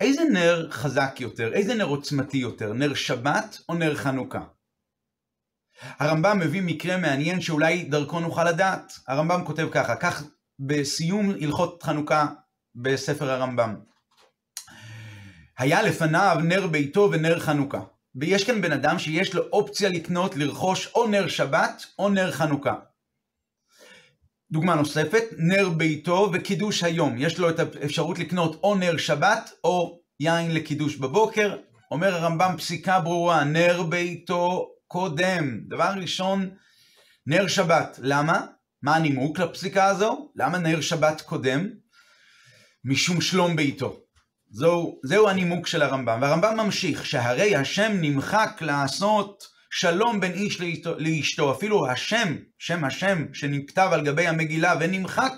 איזה 0.00 0.24
נר 0.24 0.70
חזק 0.70 1.16
יותר, 1.20 1.52
איזה 1.52 1.74
נר 1.74 1.84
עוצמתי 1.84 2.38
יותר, 2.38 2.72
נר 2.72 2.94
שבת 2.94 3.58
או 3.68 3.74
נר 3.74 3.94
חנוכה? 3.94 4.40
הרמב"ם 5.82 6.38
מביא 6.38 6.62
מקרה 6.62 6.96
מעניין 6.96 7.40
שאולי 7.40 7.82
דרכו 7.84 8.20
נוכל 8.20 8.44
לדעת. 8.44 8.92
הרמב"ם 9.08 9.44
כותב 9.44 9.68
ככה, 9.72 9.96
כך 9.96 10.22
בסיום 10.58 11.30
הלכות 11.40 11.82
חנוכה 11.82 12.26
בספר 12.74 13.30
הרמב"ם. 13.30 13.74
היה 15.58 15.82
לפניו 15.82 16.36
נר 16.44 16.66
ביתו 16.66 17.08
ונר 17.12 17.38
חנוכה. 17.38 17.80
ויש 18.14 18.44
כאן 18.44 18.60
בן 18.60 18.72
אדם 18.72 18.98
שיש 18.98 19.34
לו 19.34 19.42
אופציה 19.52 19.88
לקנות, 19.88 20.36
לרכוש 20.36 20.86
או 20.94 21.06
נר 21.06 21.28
שבת 21.28 21.86
או 21.98 22.08
נר 22.08 22.30
חנוכה. 22.30 22.74
דוגמה 24.52 24.74
נוספת, 24.74 25.24
נר 25.38 25.68
ביתו 25.68 26.30
וקידוש 26.32 26.84
היום. 26.84 27.14
יש 27.18 27.38
לו 27.38 27.50
את 27.50 27.58
האפשרות 27.58 28.18
לקנות 28.18 28.60
או 28.62 28.74
נר 28.74 28.96
שבת 28.96 29.50
או 29.64 29.99
יין 30.20 30.54
לקידוש 30.54 30.96
בבוקר. 30.96 31.56
אומר 31.90 32.14
הרמב"ם 32.14 32.54
פסיקה 32.58 33.00
ברורה, 33.00 33.44
נר 33.44 33.82
ביתו 33.82 34.68
קודם. 34.86 35.60
דבר 35.68 35.92
ראשון, 35.96 36.50
נר 37.26 37.48
שבת. 37.48 37.98
למה? 38.02 38.46
מה 38.82 38.96
הנימוק 38.96 39.38
לפסיקה 39.38 39.84
הזו? 39.84 40.32
למה 40.36 40.58
נר 40.58 40.80
שבת 40.80 41.20
קודם? 41.20 41.68
משום 42.84 43.20
שלום 43.20 43.56
ביתו. 43.56 44.00
זהו, 44.50 45.00
זהו 45.04 45.28
הנימוק 45.28 45.66
של 45.66 45.82
הרמב"ם. 45.82 46.18
והרמב"ם 46.22 46.56
ממשיך, 46.56 47.06
שהרי 47.06 47.56
השם 47.56 47.92
נמחק 48.00 48.58
לעשות 48.60 49.44
שלום 49.70 50.20
בין 50.20 50.32
איש 50.32 50.60
לאשתו, 50.60 50.98
לאשתו. 50.98 51.52
אפילו 51.52 51.90
השם, 51.90 52.36
שם 52.58 52.84
השם 52.84 53.34
שנכתב 53.34 53.90
על 53.92 54.04
גבי 54.04 54.26
המגילה 54.26 54.74
ונמחק 54.80 55.34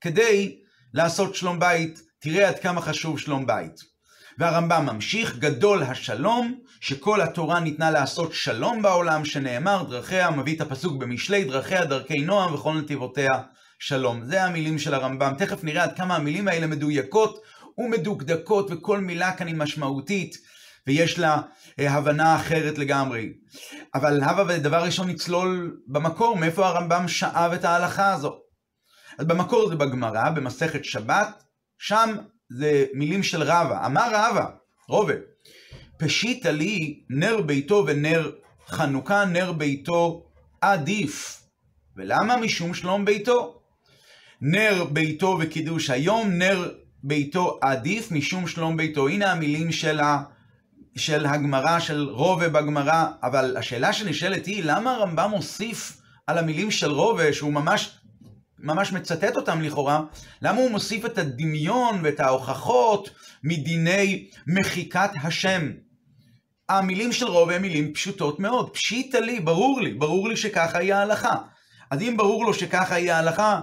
כדי 0.00 0.58
לעשות 0.94 1.34
שלום 1.34 1.60
בית. 1.60 2.00
תראה 2.18 2.48
עד 2.48 2.58
כמה 2.58 2.80
חשוב 2.80 3.18
שלום 3.18 3.46
בית. 3.46 3.91
והרמב"ם 4.38 4.86
ממשיך, 4.86 5.38
גדול 5.38 5.82
השלום, 5.82 6.58
שכל 6.80 7.20
התורה 7.20 7.60
ניתנה 7.60 7.90
לעשות 7.90 8.32
שלום 8.32 8.82
בעולם, 8.82 9.24
שנאמר 9.24 9.82
דרכיה, 9.82 10.30
מביא 10.30 10.56
את 10.56 10.60
הפסוק 10.60 10.96
במשלי, 10.96 11.44
דרכיה 11.44 11.84
דרכי 11.84 12.20
נועם 12.20 12.54
וכל 12.54 12.74
נתיבותיה 12.74 13.30
שלום. 13.78 14.24
זה 14.24 14.44
המילים 14.44 14.78
של 14.78 14.94
הרמב"ם. 14.94 15.34
תכף 15.38 15.64
נראה 15.64 15.82
עד 15.82 15.96
כמה 15.96 16.16
המילים 16.16 16.48
האלה 16.48 16.66
מדויקות 16.66 17.38
ומדוקדקות, 17.78 18.66
וכל 18.70 19.00
מילה 19.00 19.32
כאן 19.32 19.46
היא 19.46 19.56
משמעותית, 19.56 20.36
ויש 20.86 21.18
לה 21.18 21.40
אה, 21.78 21.92
הבנה 21.92 22.36
אחרת 22.36 22.78
לגמרי. 22.78 23.32
אבל 23.94 24.22
הבה 24.22 24.44
ודבר 24.48 24.84
ראשון 24.84 25.08
נצלול 25.08 25.76
במקור, 25.86 26.36
מאיפה 26.36 26.66
הרמב"ם 26.66 27.08
שאב 27.08 27.52
את 27.52 27.64
ההלכה 27.64 28.12
הזו. 28.12 28.38
אז 29.18 29.26
במקור 29.26 29.68
זה 29.68 29.76
בגמרא, 29.76 30.30
במסכת 30.30 30.84
שבת, 30.84 31.42
שם 31.78 32.16
זה 32.56 32.84
מילים 32.94 33.22
של 33.22 33.42
רבא. 33.42 33.86
אמר 33.86 34.08
רבא, 34.12 34.46
רובה, 34.88 35.14
פשיטא 35.96 36.48
לי 36.48 37.00
נר 37.10 37.40
ביתו 37.40 37.84
ונר 37.86 38.30
חנוכה, 38.68 39.24
נר 39.24 39.52
ביתו 39.52 40.26
עדיף. 40.60 41.42
ולמה? 41.96 42.36
משום 42.36 42.74
שלום 42.74 43.04
ביתו. 43.04 43.60
נר 44.40 44.84
ביתו 44.84 45.38
וקידוש 45.40 45.90
היום, 45.90 46.30
נר 46.30 46.70
ביתו 47.02 47.58
עדיף 47.62 48.12
משום 48.12 48.46
שלום 48.46 48.76
ביתו. 48.76 49.08
הנה 49.08 49.32
המילים 49.32 49.72
של, 49.72 50.00
ה, 50.00 50.22
של 50.96 51.26
הגמרא, 51.26 51.78
של 51.78 52.08
רובה 52.10 52.48
בגמרא, 52.48 53.06
אבל 53.22 53.56
השאלה 53.56 53.92
שנשאלת 53.92 54.46
היא, 54.46 54.64
למה 54.64 54.94
הרמב"ם 54.94 55.30
מוסיף 55.30 56.00
על 56.26 56.38
המילים 56.38 56.70
של 56.70 56.90
רובה, 56.90 57.32
שהוא 57.32 57.52
ממש 57.52 57.98
ממש 58.62 58.92
מצטט 58.92 59.36
אותם 59.36 59.62
לכאורה, 59.62 60.00
למה 60.42 60.60
הוא 60.60 60.70
מוסיף 60.70 61.04
את 61.04 61.18
הדמיון 61.18 62.00
ואת 62.02 62.20
ההוכחות 62.20 63.10
מדיני 63.44 64.28
מחיקת 64.46 65.10
השם? 65.22 65.70
המילים 66.68 67.12
של 67.12 67.26
רוב 67.26 67.50
הן 67.50 67.62
מילים 67.62 67.94
פשוטות 67.94 68.40
מאוד. 68.40 68.70
פשיטה 68.70 69.20
לי, 69.20 69.40
ברור 69.40 69.80
לי, 69.80 69.94
ברור 69.94 70.28
לי 70.28 70.36
שככה 70.36 70.78
היא 70.78 70.94
ההלכה. 70.94 71.36
אז 71.90 72.02
אם 72.02 72.14
ברור 72.16 72.44
לו 72.44 72.54
שככה 72.54 72.94
היא 72.94 73.12
ההלכה, 73.12 73.60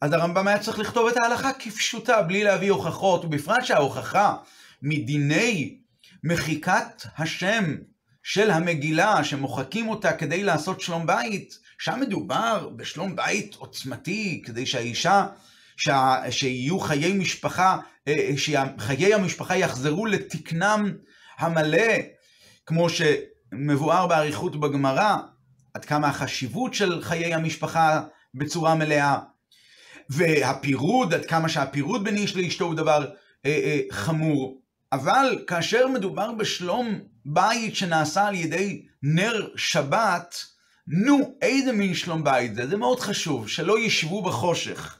אז 0.00 0.12
הרמב"ם 0.12 0.48
היה 0.48 0.58
צריך 0.58 0.78
לכתוב 0.78 1.08
את 1.08 1.16
ההלכה 1.16 1.52
כפשוטה, 1.52 2.22
בלי 2.22 2.44
להביא 2.44 2.70
הוכחות, 2.70 3.24
ובפרט 3.24 3.64
שההוכחה 3.64 4.36
מדיני 4.82 5.78
מחיקת 6.24 7.02
השם 7.18 7.76
של 8.22 8.50
המגילה, 8.50 9.24
שמוחקים 9.24 9.88
אותה 9.88 10.12
כדי 10.12 10.42
לעשות 10.42 10.80
שלום 10.80 11.06
בית, 11.06 11.58
שם 11.78 12.00
מדובר 12.00 12.68
בשלום 12.76 13.16
בית 13.16 13.54
עוצמתי, 13.54 14.42
כדי 14.46 14.66
שהאישה, 14.66 15.26
שה, 15.76 16.16
שיהיו 16.30 16.80
חיי 16.80 17.12
משפחה, 17.12 17.78
אה, 18.08 18.30
שחיי 18.36 19.14
המשפחה 19.14 19.56
יחזרו 19.56 20.06
לתקנם 20.06 20.92
המלא, 21.38 21.94
כמו 22.66 22.86
שמבואר 22.90 24.06
באריכות 24.06 24.60
בגמרא, 24.60 25.16
עד 25.74 25.84
כמה 25.84 26.08
החשיבות 26.08 26.74
של 26.74 27.02
חיי 27.02 27.34
המשפחה 27.34 28.02
בצורה 28.34 28.74
מלאה, 28.74 29.18
והפירוד, 30.10 31.14
עד 31.14 31.24
כמה 31.24 31.48
שהפירוד 31.48 32.04
בין 32.04 32.16
איש 32.16 32.36
לאשתו 32.36 32.64
הוא 32.64 32.74
דבר 32.74 33.06
אה, 33.46 33.50
אה, 33.50 33.80
חמור. 33.90 34.60
אבל 34.92 35.44
כאשר 35.46 35.88
מדובר 35.88 36.32
בשלום 36.32 37.00
בית 37.24 37.76
שנעשה 37.76 38.26
על 38.26 38.34
ידי 38.34 38.86
נר 39.02 39.48
שבת, 39.56 40.34
נו, 40.88 41.34
איזה 41.42 41.72
מין 41.72 41.94
שלום 41.94 42.24
בית 42.24 42.54
זה? 42.54 42.66
זה 42.66 42.76
מאוד 42.76 43.00
חשוב, 43.00 43.48
שלא 43.48 43.78
ישבו 43.78 44.22
בחושך. 44.22 44.98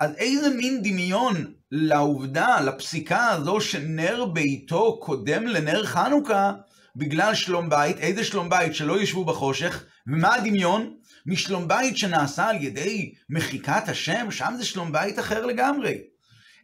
אז 0.00 0.14
איזה 0.16 0.48
מין 0.50 0.82
דמיון 0.82 1.52
לעובדה, 1.70 2.60
לפסיקה 2.60 3.28
הזו 3.28 3.60
שנר 3.60 4.24
ביתו 4.24 5.00
קודם 5.00 5.46
לנר 5.46 5.84
חנוכה 5.84 6.52
בגלל 6.96 7.34
שלום 7.34 7.70
בית, 7.70 7.98
איזה 7.98 8.24
שלום 8.24 8.48
בית 8.48 8.74
שלא 8.74 9.00
ישבו 9.02 9.24
בחושך, 9.24 9.84
ומה 10.06 10.34
הדמיון? 10.34 10.94
משלום 11.26 11.68
בית 11.68 11.96
שנעשה 11.96 12.48
על 12.48 12.62
ידי 12.62 13.14
מחיקת 13.30 13.88
השם, 13.88 14.30
שם 14.30 14.54
זה 14.58 14.64
שלום 14.64 14.92
בית 14.92 15.18
אחר 15.18 15.46
לגמרי. 15.46 15.98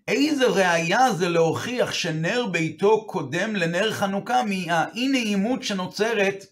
איזה 0.09 0.47
ראייה 0.47 1.13
זה 1.13 1.29
להוכיח 1.29 1.93
שנר 1.93 2.47
ביתו 2.47 3.07
קודם 3.07 3.57
לנר 3.57 3.93
חנוכה 3.93 4.43
מהאי 4.43 5.09
נעימות 5.09 5.63
שנוצרת 5.63 6.45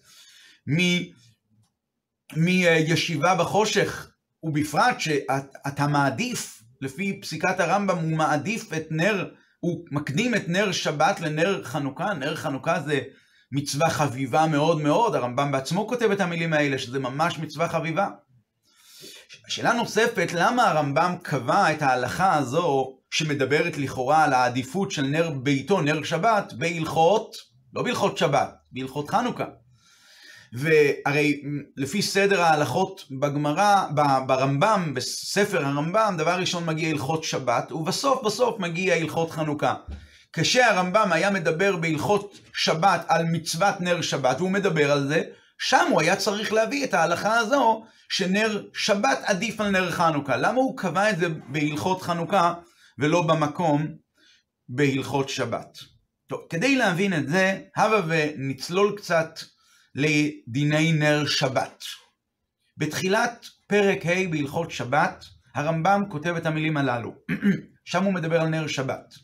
מ... 0.69 0.79
מישיבה 2.37 3.35
בחושך, 3.35 4.11
ובפרט 4.43 5.01
שאתה 5.01 5.87
מעדיף, 5.87 6.63
לפי 6.81 7.21
פסיקת 7.23 7.61
הרמב"ם, 7.61 7.99
הוא 7.99 8.17
מעדיף 8.17 8.73
את 8.73 8.87
נר, 8.91 9.29
הוא 9.61 9.85
מקדים 9.91 10.35
את 10.35 10.49
נר 10.49 10.73
שבת 10.73 11.21
לנר 11.21 11.65
חנוכה, 11.65 12.15
נר 12.15 12.37
חנוכה 12.37 12.81
זה 12.81 13.01
מצווה 13.53 13.91
חביבה 13.91 14.47
מאוד 14.47 14.81
מאוד, 14.81 15.15
הרמב"ם 15.15 15.53
בעצמו 15.53 15.89
כותב 15.89 16.11
את 16.11 16.21
המילים 16.21 16.53
האלה, 16.53 16.79
שזה 16.79 16.99
ממש 16.99 17.39
מצווה 17.39 17.69
חביבה. 17.69 18.09
שאלה 19.49 19.73
נוספת, 19.73 20.29
למה 20.33 20.71
הרמב"ם 20.71 21.15
קבע 21.23 21.73
את 21.73 21.83
ההלכה 21.83 22.35
הזו, 22.35 22.99
שמדברת 23.11 23.79
לכאורה 23.79 24.25
על 24.25 24.33
העדיפות 24.33 24.91
של 24.91 25.03
נר 25.03 25.31
ביתו, 25.31 25.81
נר 25.81 26.03
שבת, 26.03 26.53
בהלכות, 26.53 27.37
לא 27.75 27.83
בהלכות 27.83 28.19
שבת, 28.19 28.55
בהלכות 28.73 29.11
חנוכה. 29.11 29.45
והרי 30.57 31.43
לפי 31.77 32.03
סדר 32.03 32.43
ההלכות 32.43 33.05
בגמרא, 33.11 33.87
ברמב"ם, 34.27 34.95
בספר 34.95 35.65
הרמב"ם, 35.65 36.15
דבר 36.19 36.35
ראשון 36.41 36.67
מגיע 36.67 36.91
הלכות 36.91 37.25
שבת, 37.25 37.73
ובסוף 37.73 38.23
בסוף 38.25 38.59
מגיע 38.59 38.95
הלכות 38.95 39.31
חנוכה. 39.31 39.75
כשהרמב"ם 40.33 41.13
היה 41.13 41.31
מדבר 41.31 41.77
בהלכות 41.77 42.41
שבת 42.55 43.05
על 43.09 43.25
מצוות 43.25 43.81
נר 43.81 44.01
שבת, 44.01 44.37
והוא 44.39 44.51
מדבר 44.51 44.93
על 44.93 45.09
זה, 45.09 45.23
שם 45.59 45.87
הוא 45.91 46.01
היה 46.01 46.17
צריך 46.17 46.53
להביא 46.53 46.85
את 46.85 46.95
ההלכה 46.95 47.39
הזו, 47.39 47.85
שנר 48.09 48.63
שבת 48.75 49.19
עדיף 49.25 49.61
על 49.61 49.71
נר 49.71 49.91
חנוכה. 49.91 50.37
למה 50.37 50.59
הוא 50.59 50.79
קבע 50.79 51.11
את 51.11 51.19
זה 51.19 51.27
בהלכות 51.49 52.03
חנוכה, 52.03 52.55
ולא 52.99 53.23
במקום 53.23 53.87
בהלכות 54.69 55.29
שבת? 55.29 55.79
טוב, 56.29 56.41
כדי 56.51 56.77
להבין 56.77 57.15
את 57.15 57.29
זה, 57.29 57.61
הבה 57.77 58.01
ונצלול 58.07 58.95
קצת 58.97 59.39
לדיני 59.97 60.93
נר 60.93 61.27
שבת. 61.27 61.85
בתחילת 62.77 63.47
פרק 63.67 64.07
ה' 64.07 64.29
בהלכות 64.31 64.71
שבת, 64.71 65.25
הרמב"ם 65.55 66.03
כותב 66.09 66.35
את 66.37 66.47
המילים 66.47 66.77
הללו. 66.77 67.15
שם 67.85 68.05
הוא 68.05 68.15
מדבר 68.15 68.41
על 68.41 68.49
נר 68.49 68.67
שבת. 68.67 69.15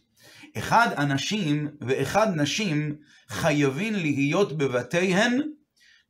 אחד 0.59 0.89
אנשים 0.99 1.69
ואחד 1.81 2.29
נשים 2.37 2.97
חייבים 3.29 3.95
להיות 3.95 4.59
בבתיהן 4.59 5.43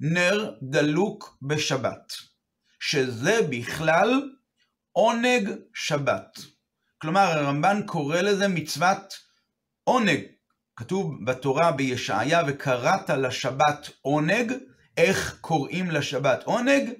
נר 0.00 0.54
דלוק 0.62 1.38
בשבת, 1.42 2.12
שזה 2.80 3.40
בכלל 3.50 4.30
עונג 4.92 5.50
שבת. 5.74 6.38
כלומר, 6.98 7.20
הרמב"ן 7.20 7.80
קורא 7.86 8.20
לזה 8.20 8.48
מצוות 8.48 9.18
עונג, 9.84 10.20
כתוב 10.76 11.24
בתורה 11.24 11.72
בישעיה, 11.72 12.42
וקראת 12.46 13.10
לשבת 13.10 13.90
עונג, 14.02 14.52
איך 14.96 15.38
קוראים 15.40 15.90
לשבת 15.90 16.42
עונג? 16.44 16.90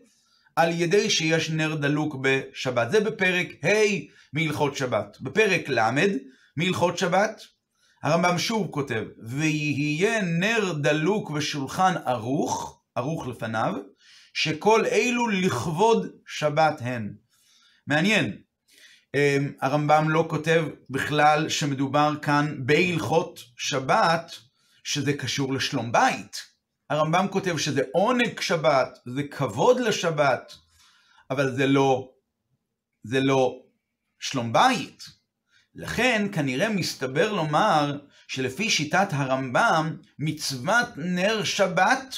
על 0.57 0.71
ידי 0.71 1.11
שיש 1.11 1.51
נר 1.51 1.75
דלוק 1.75 2.17
בשבת. 2.21 2.91
זה 2.91 3.01
בפרק 3.01 3.49
ה' 3.65 3.69
מהלכות 4.33 4.77
שבת. 4.77 5.17
בפרק 5.21 5.69
ל' 5.69 5.81
מהלכות 6.57 6.99
שבת, 6.99 7.43
הרמב"ם 8.03 8.39
שוב 8.39 8.69
כותב, 8.71 9.05
ויהיה 9.23 10.23
נר 10.23 10.73
דלוק 10.73 11.31
ושולחן 11.31 11.95
ערוך, 12.07 12.83
ערוך 12.95 13.27
לפניו, 13.27 13.75
שכל 14.35 14.87
אלו 14.87 15.29
לכבוד 15.29 16.07
שבת 16.27 16.79
הן. 16.81 17.15
מעניין, 17.87 18.39
הרמב"ם 19.61 20.11
לא 20.11 20.26
כותב 20.31 20.64
בכלל 20.91 21.49
שמדובר 21.49 22.14
כאן 22.23 22.55
בהלכות 22.59 23.41
שבת, 23.56 24.37
שזה 24.85 25.12
קשור 25.12 25.53
לשלום 25.53 25.93
בית. 25.93 26.43
הרמב"ם 26.91 27.26
כותב 27.31 27.59
שזה 27.59 27.82
עונג 27.93 28.41
שבת, 28.41 28.99
זה 29.06 29.23
כבוד 29.31 29.81
לשבת, 29.81 30.55
אבל 31.31 31.56
זה 31.56 31.67
לא, 31.67 32.11
זה 33.03 33.20
לא 33.20 33.62
שלום 34.20 34.53
בית. 34.53 35.05
לכן 35.75 36.26
כנראה 36.32 36.69
מסתבר 36.69 37.32
לומר 37.32 37.99
שלפי 38.29 38.70
שיטת 38.70 39.09
הרמב"ם, 39.11 39.97
מצוות 40.19 40.88
נר 40.97 41.44
שבת 41.44 42.17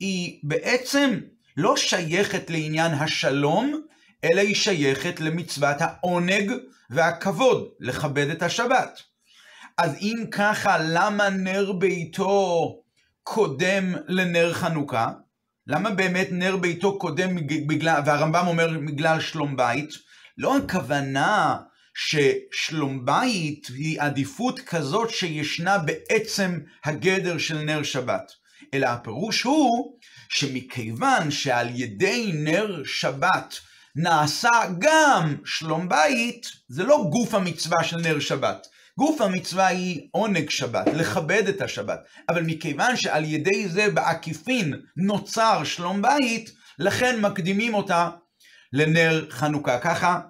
היא 0.00 0.40
בעצם 0.42 1.20
לא 1.56 1.76
שייכת 1.76 2.50
לעניין 2.50 2.92
השלום, 2.92 3.86
אלא 4.24 4.40
היא 4.40 4.54
שייכת 4.54 5.20
למצוות 5.20 5.76
העונג 5.80 6.52
והכבוד, 6.90 7.68
לכבד 7.80 8.30
את 8.30 8.42
השבת. 8.42 9.02
אז 9.78 9.94
אם 10.00 10.24
ככה, 10.30 10.76
למה 10.78 11.28
נר 11.30 11.72
ביתו 11.72 12.76
קודם 13.22 13.94
לנר 14.08 14.52
חנוכה? 14.52 15.10
למה 15.66 15.90
באמת 15.90 16.28
נר 16.30 16.56
ביתו 16.56 16.98
קודם 16.98 17.36
בגלל, 17.46 18.02
והרמב"ם 18.06 18.46
אומר 18.46 18.68
בגלל 18.86 19.20
שלום 19.20 19.56
בית? 19.56 19.90
לא 20.38 20.56
הכוונה 20.56 21.56
ששלום 21.94 23.04
בית 23.04 23.66
היא 23.74 24.00
עדיפות 24.00 24.60
כזאת 24.60 25.10
שישנה 25.10 25.78
בעצם 25.78 26.58
הגדר 26.84 27.38
של 27.38 27.58
נר 27.58 27.82
שבת, 27.82 28.32
אלא 28.74 28.86
הפירוש 28.86 29.42
הוא 29.42 29.98
שמכיוון 30.28 31.30
שעל 31.30 31.68
ידי 31.80 32.32
נר 32.34 32.82
שבת 32.84 33.60
נעשה 33.96 34.50
גם 34.78 35.36
שלום 35.44 35.88
בית, 35.88 36.46
זה 36.68 36.84
לא 36.84 37.04
גוף 37.10 37.34
המצווה 37.34 37.84
של 37.84 37.96
נר 37.96 38.20
שבת. 38.20 38.66
גוף 38.98 39.20
המצווה 39.20 39.66
היא 39.66 40.08
עונג 40.12 40.50
שבת, 40.50 40.86
לכבד 40.86 41.48
את 41.48 41.62
השבת. 41.62 42.00
אבל 42.28 42.42
מכיוון 42.42 42.96
שעל 42.96 43.24
ידי 43.24 43.68
זה 43.68 43.90
בעקיפין 43.90 44.74
נוצר 44.96 45.64
שלום 45.64 46.02
בית, 46.02 46.50
לכן 46.78 47.20
מקדימים 47.20 47.74
אותה 47.74 48.10
לנר 48.72 49.26
חנוכה. 49.30 49.78
ככה 49.78 50.20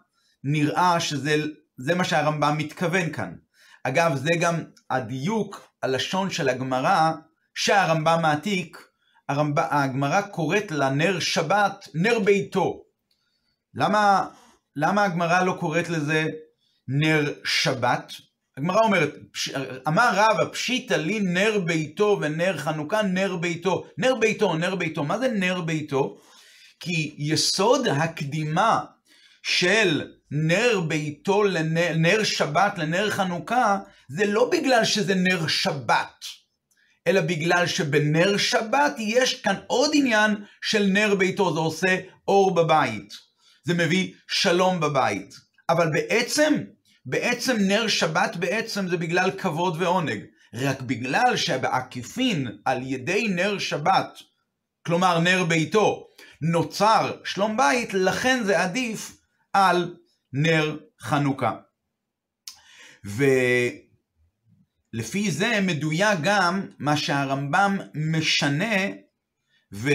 נראה 0.45 1.01
שזה 1.01 1.95
מה 1.97 2.05
שהרמב"ם 2.05 2.59
מתכוון 2.59 3.13
כאן. 3.13 3.35
אגב, 3.85 4.17
זה 4.17 4.31
גם 4.41 4.55
הדיוק, 4.91 5.69
הלשון 5.83 6.31
של 6.31 6.49
הגמרא, 6.49 7.13
שהרמב"ם 7.55 8.19
מעתיק, 8.23 8.79
הגמרא 9.29 10.21
קוראת 10.21 10.71
לנר 10.71 11.21
שבת 11.21 11.89
נר 11.95 12.19
ביתו. 12.19 12.90
למה, 13.75 14.27
למה 14.77 15.05
הגמרא 15.05 15.45
לא 15.45 15.57
קוראת 15.61 15.89
לזה 15.89 16.25
נר 16.89 17.33
שבת? 17.45 18.13
הגמרא 18.57 18.81
אומרת, 18.81 19.15
אמר 19.89 20.11
רבא, 20.13 20.53
פשיטא 20.53 20.95
לי 20.95 21.21
נר 21.21 21.59
ביתו 21.59 22.19
ונר 22.21 22.59
חנוכה, 22.59 23.03
נר 23.03 23.37
ביתו. 23.37 23.87
נר 23.99 24.15
ביתו, 24.15 24.55
נר 24.55 24.75
ביתו. 24.75 25.05
מה 25.05 25.19
זה 25.19 25.29
נר 25.29 25.61
ביתו? 25.61 26.19
כי 26.81 27.15
יסוד 27.19 27.89
הקדימה 27.89 28.85
של 29.43 30.13
נר 30.31 30.81
ביתו 30.81 31.43
לנר 31.43 32.25
שבת 32.25 32.79
לנר 32.79 33.11
חנוכה, 33.11 33.79
זה 34.09 34.27
לא 34.27 34.51
בגלל 34.51 34.85
שזה 34.85 35.15
נר 35.15 35.47
שבת, 35.47 36.25
אלא 37.07 37.21
בגלל 37.21 37.67
שבנר 37.67 38.37
שבת 38.37 38.95
יש 38.99 39.41
כאן 39.43 39.55
עוד 39.67 39.91
עניין 39.95 40.45
של 40.63 40.87
נר 40.87 41.15
ביתו, 41.15 41.55
זה 41.55 41.61
עושה 41.61 42.01
אור 42.29 42.55
בבית. 42.55 43.30
זה 43.71 43.75
מביא 43.75 44.13
שלום 44.29 44.81
בבית. 44.81 45.35
אבל 45.69 45.91
בעצם, 45.93 46.55
בעצם 47.07 47.57
נר 47.61 47.89
שבת 47.89 48.37
בעצם 48.37 48.89
זה 48.89 48.97
בגלל 48.97 49.31
כבוד 49.31 49.83
ועונג. 49.83 50.25
רק 50.55 50.81
בגלל 50.81 51.37
שבעקיפין 51.37 52.59
על 52.65 52.83
ידי 52.83 53.29
נר 53.29 53.59
שבת, 53.59 54.19
כלומר 54.87 55.19
נר 55.19 55.45
ביתו, 55.45 56.09
נוצר 56.43 57.17
שלום 57.25 57.57
בית, 57.57 57.95
לכן 57.95 58.45
זה 58.45 58.63
עדיף 58.63 59.17
על 59.53 59.97
נר 60.33 60.77
חנוכה. 61.01 61.57
ולפי 64.95 65.31
זה 65.31 65.61
מדויק 65.63 66.19
גם 66.23 66.67
מה 66.79 66.97
שהרמב"ם 66.97 67.79
משנה 67.95 68.77
ו... 69.73 69.91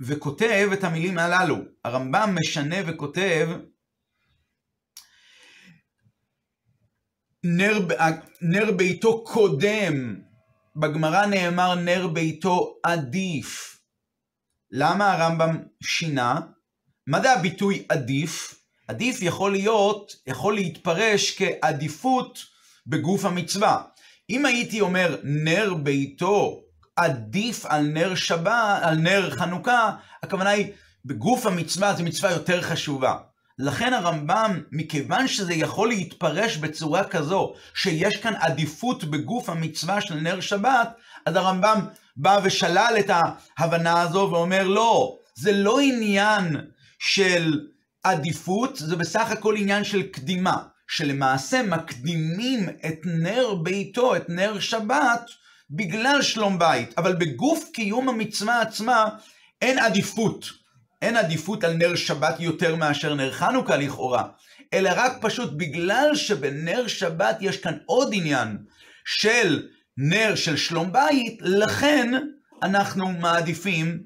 וכותב 0.00 0.68
את 0.72 0.84
המילים 0.84 1.18
הללו. 1.18 1.56
הרמב"ם 1.84 2.36
משנה 2.40 2.76
וכותב 2.86 3.48
נר, 7.44 7.86
נר 8.42 8.72
ביתו 8.72 9.24
קודם, 9.24 10.20
בגמרא 10.76 11.26
נאמר 11.26 11.74
נר 11.74 12.06
ביתו 12.06 12.78
עדיף. 12.82 13.80
למה 14.70 15.12
הרמב"ם 15.12 15.62
שינה? 15.82 16.40
מה 17.06 17.20
זה 17.20 17.32
הביטוי 17.32 17.86
עדיף? 17.88 18.54
עדיף 18.88 19.22
יכול 19.22 19.52
להיות, 19.52 20.12
יכול 20.26 20.54
להתפרש 20.54 21.38
כעדיפות 21.38 22.38
בגוף 22.86 23.24
המצווה. 23.24 23.82
אם 24.30 24.46
הייתי 24.46 24.80
אומר 24.80 25.20
נר 25.24 25.74
ביתו 25.74 26.67
עדיף 26.98 27.66
על 27.66 27.86
נר 27.86 28.14
שבת, 28.14 28.78
על 28.82 28.96
נר 28.96 29.30
חנוכה, 29.30 29.90
הכוונה 30.22 30.50
היא 30.50 30.72
בגוף 31.04 31.46
המצווה 31.46 31.94
זו 31.94 32.04
מצווה 32.04 32.32
יותר 32.32 32.62
חשובה. 32.62 33.16
לכן 33.58 33.92
הרמב"ם, 33.92 34.60
מכיוון 34.72 35.28
שזה 35.28 35.54
יכול 35.54 35.88
להתפרש 35.88 36.56
בצורה 36.56 37.04
כזו, 37.04 37.54
שיש 37.74 38.16
כאן 38.16 38.34
עדיפות 38.38 39.04
בגוף 39.04 39.48
המצווה 39.48 40.00
של 40.00 40.14
נר 40.14 40.40
שבת, 40.40 40.88
אז 41.26 41.36
הרמב"ם 41.36 41.80
בא 42.16 42.40
ושלל 42.44 42.94
את 42.98 43.10
ההבנה 43.58 44.00
הזו 44.00 44.28
ואומר 44.32 44.62
לא, 44.62 45.16
זה 45.34 45.52
לא 45.52 45.80
עניין 45.80 46.56
של 46.98 47.60
עדיפות, 48.02 48.76
זה 48.76 48.96
בסך 48.96 49.30
הכל 49.30 49.56
עניין 49.56 49.84
של 49.84 50.02
קדימה, 50.02 50.56
שלמעשה 50.88 51.62
מקדימים 51.62 52.68
את 52.68 52.98
נר 53.04 53.54
ביתו, 53.54 54.16
את 54.16 54.28
נר 54.28 54.60
שבת, 54.60 55.30
בגלל 55.70 56.22
שלום 56.22 56.58
בית, 56.58 56.98
אבל 56.98 57.16
בגוף 57.16 57.64
קיום 57.72 58.08
המצווה 58.08 58.60
עצמה 58.60 59.08
אין 59.62 59.78
עדיפות. 59.78 60.44
אין 61.02 61.16
עדיפות 61.16 61.64
על 61.64 61.72
נר 61.72 61.96
שבת 61.96 62.40
יותר 62.40 62.76
מאשר 62.76 63.14
נר 63.14 63.32
חנוכה 63.32 63.76
לכאורה, 63.76 64.24
אלא 64.74 64.90
רק 64.96 65.12
פשוט 65.20 65.52
בגלל 65.56 66.16
שבנר 66.16 66.86
שבת 66.86 67.36
יש 67.40 67.60
כאן 67.60 67.78
עוד 67.86 68.08
עניין 68.12 68.58
של 69.04 69.68
נר 69.96 70.34
של 70.34 70.56
שלום 70.56 70.92
בית, 70.92 71.38
לכן 71.40 72.12
אנחנו 72.62 73.08
מעדיפים 73.08 74.02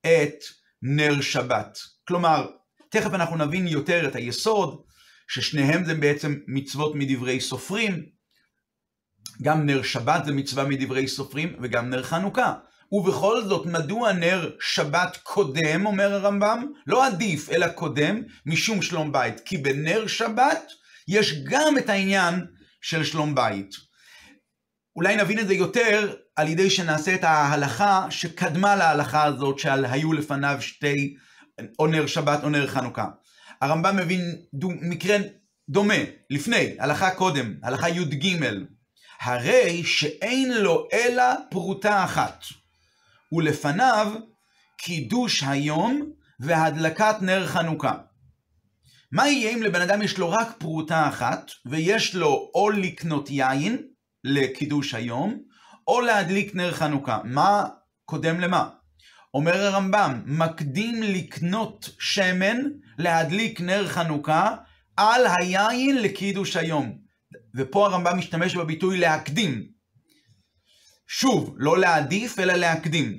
את 0.00 0.44
נר 0.82 1.20
שבת. 1.20 1.78
כלומר, 2.08 2.46
תכף 2.88 3.14
אנחנו 3.14 3.36
נבין 3.36 3.66
יותר 3.66 4.08
את 4.08 4.16
היסוד, 4.16 4.82
ששניהם 5.28 5.84
זה 5.84 5.94
בעצם 5.94 6.34
מצוות 6.46 6.92
מדברי 6.94 7.40
סופרים, 7.40 8.13
גם 9.42 9.66
נר 9.66 9.82
שבת 9.82 10.24
זה 10.24 10.32
מצווה 10.32 10.64
מדברי 10.64 11.08
סופרים, 11.08 11.56
וגם 11.62 11.90
נר 11.90 12.02
חנוכה. 12.02 12.54
ובכל 12.92 13.44
זאת, 13.44 13.66
מדוע 13.66 14.12
נר 14.12 14.50
שבת 14.60 15.18
קודם, 15.22 15.86
אומר 15.86 16.14
הרמב"ם? 16.14 16.66
לא 16.86 17.06
עדיף, 17.06 17.50
אלא 17.50 17.68
קודם, 17.68 18.22
משום 18.46 18.82
שלום 18.82 19.12
בית. 19.12 19.40
כי 19.40 19.58
בנר 19.58 20.06
שבת 20.06 20.72
יש 21.08 21.44
גם 21.44 21.78
את 21.78 21.88
העניין 21.88 22.46
של 22.80 23.04
שלום 23.04 23.34
בית. 23.34 23.70
אולי 24.96 25.16
נבין 25.16 25.38
את 25.38 25.46
זה 25.46 25.54
יותר 25.54 26.14
על 26.36 26.48
ידי 26.48 26.70
שנעשה 26.70 27.14
את 27.14 27.24
ההלכה 27.24 28.06
שקדמה 28.10 28.76
להלכה 28.76 29.24
הזאת, 29.24 29.58
שהיו 29.58 30.12
לפניו 30.12 30.56
שתי, 30.60 31.14
או 31.78 31.86
נר 31.86 32.06
שבת 32.06 32.44
או 32.44 32.48
נר 32.48 32.66
חנוכה. 32.66 33.08
הרמב"ם 33.60 33.96
מבין 33.96 34.36
מקרה 34.62 35.16
דומה, 35.68 35.94
לפני, 36.30 36.76
הלכה 36.78 37.10
קודם, 37.10 37.54
הלכה 37.62 37.88
י"ג. 37.88 38.36
הרי 39.24 39.84
שאין 39.84 40.52
לו 40.52 40.88
אלא 40.92 41.24
פרוטה 41.50 42.04
אחת, 42.04 42.44
ולפניו 43.32 44.12
קידוש 44.78 45.42
היום 45.42 46.10
והדלקת 46.40 47.16
נר 47.20 47.46
חנוכה. 47.46 47.92
מה 49.12 49.28
יהיה 49.28 49.50
אם 49.50 49.62
לבן 49.62 49.80
אדם 49.80 50.02
יש 50.02 50.18
לו 50.18 50.30
רק 50.30 50.48
פרוטה 50.58 51.08
אחת, 51.08 51.50
ויש 51.66 52.14
לו 52.14 52.50
או 52.54 52.70
לקנות 52.70 53.30
יין 53.30 53.82
לקידוש 54.24 54.94
היום, 54.94 55.42
או 55.88 56.00
להדליק 56.00 56.54
נר 56.54 56.72
חנוכה? 56.72 57.18
מה 57.24 57.64
קודם 58.04 58.40
למה? 58.40 58.68
אומר 59.34 59.56
הרמב"ם, 59.56 60.22
מקדים 60.26 61.02
לקנות 61.02 61.90
שמן 61.98 62.56
להדליק 62.98 63.60
נר 63.60 63.88
חנוכה 63.88 64.56
על 64.96 65.26
היין 65.26 66.02
לקידוש 66.02 66.56
היום. 66.56 67.03
ופה 67.54 67.86
הרמב"ם 67.86 68.18
משתמש 68.18 68.54
בביטוי 68.56 68.98
להקדים. 68.98 69.66
שוב, 71.08 71.54
לא 71.56 71.78
להעדיף, 71.78 72.38
אלא 72.38 72.52
להקדים. 72.54 73.18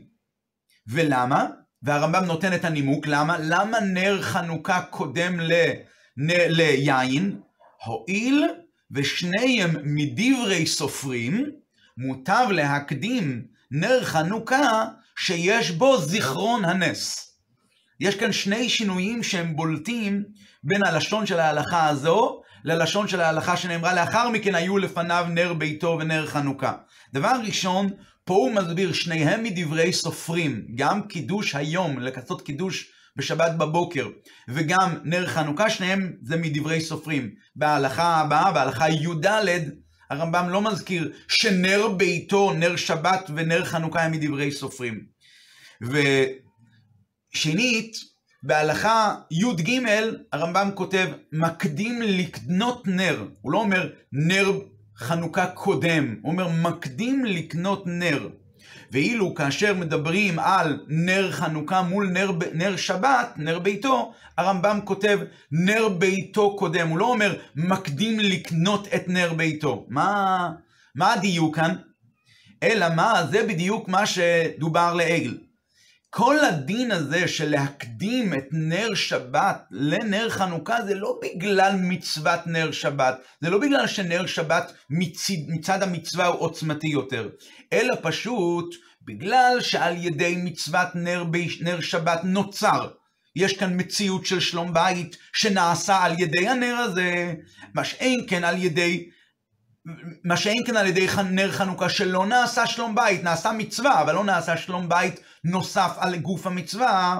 ולמה? 0.87 1.47
והרמב"ם 1.83 2.25
נותן 2.25 2.53
את 2.53 2.65
הנימוק, 2.65 3.07
למה? 3.07 3.37
למה 3.39 3.79
נר 3.79 4.21
חנוכה 4.21 4.81
קודם 4.81 5.39
לנר, 5.39 6.45
ליין? 6.49 7.39
הואיל 7.85 8.45
ושניהם 8.91 9.75
מדברי 9.83 10.67
סופרים, 10.67 11.51
מוטב 11.97 12.47
להקדים 12.51 13.45
נר 13.71 14.03
חנוכה 14.03 14.85
שיש 15.17 15.71
בו 15.71 16.01
זיכרון 16.01 16.65
הנס. 16.65 17.31
יש 17.99 18.15
כאן 18.15 18.31
שני 18.31 18.69
שינויים 18.69 19.23
שהם 19.23 19.55
בולטים 19.55 20.23
בין 20.63 20.85
הלשון 20.85 21.25
של 21.25 21.39
ההלכה 21.39 21.87
הזו 21.87 22.41
ללשון 22.65 23.07
של 23.07 23.21
ההלכה 23.21 23.57
שנאמרה 23.57 23.93
לאחר 23.93 24.29
מכן 24.29 24.55
היו 24.55 24.77
לפניו 24.77 25.25
נר 25.29 25.53
ביתו 25.53 25.97
ונר 25.99 26.25
חנוכה. 26.25 26.73
דבר 27.13 27.33
ראשון, 27.45 27.89
פה 28.23 28.33
הוא 28.33 28.51
מסביר 28.51 28.93
שניהם 28.93 29.43
מדברי 29.43 29.93
סופרים, 29.93 30.67
גם 30.75 31.07
קידוש 31.07 31.55
היום, 31.55 31.99
לקצות 31.99 32.41
קידוש 32.41 32.91
בשבת 33.15 33.51
בבוקר, 33.57 34.09
וגם 34.49 34.95
נר 35.03 35.27
חנוכה, 35.27 35.69
שניהם 35.69 36.13
זה 36.23 36.37
מדברי 36.37 36.81
סופרים. 36.81 37.31
בהלכה 37.55 38.21
הבאה, 38.21 38.51
בהלכה 38.51 38.89
י"ד, 38.89 39.25
הרמב"ם 40.09 40.49
לא 40.49 40.61
מזכיר 40.61 41.11
שנר 41.27 41.87
ביתו, 41.87 42.53
נר 42.53 42.75
שבת 42.75 43.29
ונר 43.35 43.65
חנוכה 43.65 44.03
הם 44.03 44.11
מדברי 44.11 44.51
סופרים. 44.51 45.05
ושנית, 47.33 48.14
בהלכה 48.45 49.15
י"ג 49.31 49.79
הרמב"ם 50.33 50.69
כותב 50.75 51.07
מקדים 51.31 52.01
לקנות 52.01 52.87
נר, 52.87 53.27
הוא 53.41 53.51
לא 53.51 53.57
אומר 53.57 53.89
נר 54.11 54.51
חנוכה 54.97 55.47
קודם, 55.47 56.15
הוא 56.21 56.31
אומר 56.31 56.47
מקדים 56.47 57.25
לקנות 57.25 57.83
נר. 57.85 58.29
ואילו 58.91 59.35
כאשר 59.35 59.73
מדברים 59.73 60.39
על 60.39 60.79
נר 60.87 61.31
חנוכה 61.31 61.81
מול 61.81 62.09
נר, 62.09 62.31
נר 62.53 62.75
שבת, 62.75 63.33
נר 63.37 63.59
ביתו, 63.59 64.13
הרמב"ם 64.37 64.79
כותב 64.83 65.19
נר 65.51 65.89
ביתו 65.89 66.55
קודם, 66.55 66.87
הוא 66.87 66.97
לא 66.97 67.05
אומר 67.05 67.35
מקדים 67.55 68.19
לקנות 68.19 68.87
את 68.95 69.07
נר 69.07 69.33
ביתו. 69.33 69.85
מה, 69.89 70.49
מה 70.95 71.13
הדיוק 71.13 71.55
כאן? 71.55 71.75
אלא 72.63 72.85
מה, 72.95 73.27
זה 73.31 73.43
בדיוק 73.47 73.87
מה 73.87 74.05
שדובר 74.05 74.93
לעגל. 74.93 75.37
כל 76.17 76.39
הדין 76.39 76.91
הזה 76.91 77.27
של 77.27 77.49
להקדים 77.49 78.33
את 78.33 78.45
נר 78.51 78.93
שבת 78.93 79.65
לנר 79.71 80.29
חנוכה 80.29 80.81
זה 80.85 80.95
לא 80.95 81.19
בגלל 81.21 81.75
מצוות 81.81 82.39
נר 82.45 82.71
שבת, 82.71 83.15
זה 83.41 83.49
לא 83.49 83.57
בגלל 83.57 83.87
שנר 83.87 84.25
שבת 84.25 84.73
מצד, 84.89 85.33
מצד 85.47 85.83
המצווה 85.83 86.25
הוא 86.25 86.39
עוצמתי 86.39 86.87
יותר, 86.87 87.29
אלא 87.73 87.95
פשוט 88.01 88.75
בגלל 89.01 89.57
שעל 89.61 89.97
ידי 89.97 90.35
מצוות 90.37 90.87
נר, 90.95 91.23
נר 91.61 91.79
שבת 91.81 92.19
נוצר. 92.23 92.87
יש 93.35 93.57
כאן 93.57 93.79
מציאות 93.79 94.25
של 94.25 94.39
שלום 94.39 94.73
בית 94.73 95.17
שנעשה 95.33 96.03
על 96.03 96.19
ידי 96.19 96.47
הנר 96.47 96.75
הזה, 96.75 97.33
מה 97.73 97.83
שאין 97.83 98.25
כן 98.27 98.43
על 98.43 98.63
ידי 98.63 99.09
מה 100.23 100.37
שאין 100.37 100.63
כן 100.67 100.77
על 100.77 100.87
ידי 100.87 101.07
נר 101.31 101.51
חנוכה 101.51 101.89
שלא 101.89 102.25
נעשה 102.25 102.67
שלום 102.67 102.95
בית, 102.95 103.23
נעשה 103.23 103.51
מצווה, 103.51 104.01
אבל 104.01 104.15
לא 104.15 104.23
נעשה 104.23 104.57
שלום 104.57 104.89
בית 104.89 105.19
נוסף 105.43 105.91
על 105.97 106.15
גוף 106.15 106.47
המצווה, 106.47 107.19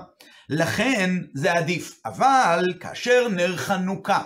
לכן 0.49 1.09
זה 1.33 1.53
עדיף. 1.53 1.99
אבל 2.05 2.73
כאשר 2.79 3.27
נר 3.27 3.57
חנוכה 3.57 4.21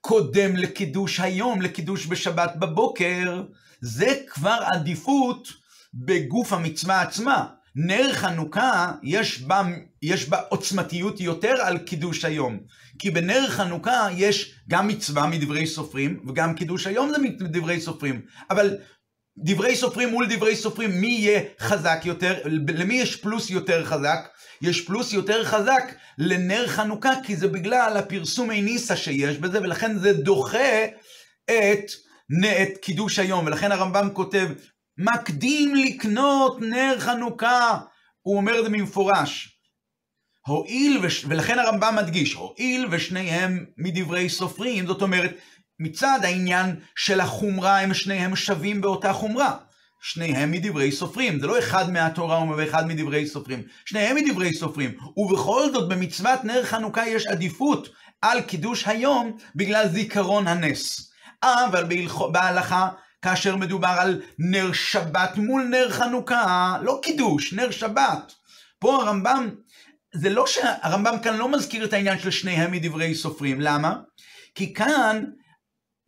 קודם 0.00 0.56
לקידוש 0.56 1.20
היום, 1.20 1.62
לקידוש 1.62 2.06
בשבת 2.06 2.56
בבוקר, 2.56 3.42
זה 3.80 4.14
כבר 4.26 4.58
עדיפות 4.74 5.48
בגוף 5.94 6.52
המצווה 6.52 7.02
עצמה. 7.02 7.46
נר 7.76 8.12
חנוכה 8.12 8.92
יש 9.02 9.42
בה, 9.42 9.62
יש 10.02 10.28
בה 10.28 10.40
עוצמתיות 10.48 11.20
יותר 11.20 11.54
על 11.62 11.78
קידוש 11.78 12.24
היום. 12.24 12.60
כי 13.02 13.10
בנר 13.10 13.48
חנוכה 13.48 14.08
יש 14.16 14.54
גם 14.68 14.88
מצווה 14.88 15.26
מדברי 15.26 15.66
סופרים, 15.66 16.20
וגם 16.28 16.54
קידוש 16.54 16.86
היום 16.86 17.10
זה 17.10 17.18
מדברי 17.18 17.80
סופרים. 17.80 18.20
אבל 18.50 18.76
דברי 19.38 19.76
סופרים 19.76 20.08
מול 20.08 20.26
דברי 20.26 20.56
סופרים, 20.56 20.90
מי 20.90 21.06
יהיה 21.06 21.40
חזק 21.60 22.00
יותר? 22.04 22.38
למי 22.68 22.94
יש 22.94 23.16
פלוס 23.16 23.50
יותר 23.50 23.84
חזק? 23.84 24.28
יש 24.62 24.80
פלוס 24.80 25.12
יותר 25.12 25.44
חזק 25.44 25.94
לנר 26.18 26.66
חנוכה, 26.66 27.12
כי 27.24 27.36
זה 27.36 27.48
בגלל 27.48 27.96
הפרסומי 27.96 28.62
ניסה 28.62 28.96
שיש 28.96 29.38
בזה, 29.38 29.60
ולכן 29.60 29.98
זה 29.98 30.12
דוחה 30.12 30.84
את, 31.44 31.90
את 32.62 32.78
קידוש 32.82 33.18
היום. 33.18 33.46
ולכן 33.46 33.72
הרמב"ם 33.72 34.08
כותב, 34.12 34.48
מקדים 34.98 35.74
לקנות 35.74 36.60
נר 36.60 36.96
חנוכה. 36.98 37.78
הוא 38.20 38.36
אומר 38.36 38.58
את 38.58 38.64
זה 38.64 38.70
במפורש. 38.70 39.51
הואיל, 40.46 40.98
וש... 41.02 41.24
ולכן 41.28 41.58
הרמב"ם 41.58 41.94
מדגיש, 41.96 42.34
הואיל 42.34 42.86
ושניהם 42.90 43.64
מדברי 43.78 44.28
סופרים, 44.28 44.86
זאת 44.86 45.02
אומרת, 45.02 45.36
מצד 45.80 46.18
העניין 46.22 46.76
של 46.96 47.20
החומרה, 47.20 47.80
הם 47.80 47.94
שניהם 47.94 48.36
שווים 48.36 48.80
באותה 48.80 49.12
חומרה. 49.12 49.56
שניהם 50.02 50.50
מדברי 50.50 50.92
סופרים, 50.92 51.40
זה 51.40 51.46
לא 51.46 51.58
אחד 51.58 51.92
מהתורה 51.92 52.44
ואחד 52.56 52.86
מדברי 52.86 53.26
סופרים, 53.26 53.62
שניהם 53.84 54.16
מדברי 54.16 54.54
סופרים, 54.54 54.94
ובכל 55.16 55.72
זאת 55.72 55.88
במצוות 55.88 56.44
נר 56.44 56.64
חנוכה 56.64 57.08
יש 57.08 57.26
עדיפות 57.26 57.88
על 58.22 58.40
קידוש 58.40 58.88
היום 58.88 59.36
בגלל 59.54 59.88
זיכרון 59.88 60.48
הנס. 60.48 61.12
אבל 61.42 61.84
בהלכה, 62.32 62.88
כאשר 63.22 63.56
מדובר 63.56 63.94
על 63.98 64.20
נר 64.38 64.72
שבת 64.72 65.36
מול 65.36 65.62
נר 65.62 65.90
חנוכה, 65.90 66.76
לא 66.82 67.00
קידוש, 67.02 67.52
נר 67.52 67.70
שבת. 67.70 68.32
פה 68.78 69.02
הרמב"ם 69.02 69.48
זה 70.14 70.30
לא 70.30 70.46
שהרמב"ם 70.46 71.16
כאן 71.22 71.36
לא 71.36 71.48
מזכיר 71.48 71.84
את 71.84 71.92
העניין 71.92 72.18
של 72.18 72.30
שניהם 72.30 72.72
מדברי 72.72 73.14
סופרים, 73.14 73.60
למה? 73.60 73.96
כי 74.54 74.74
כאן 74.74 75.24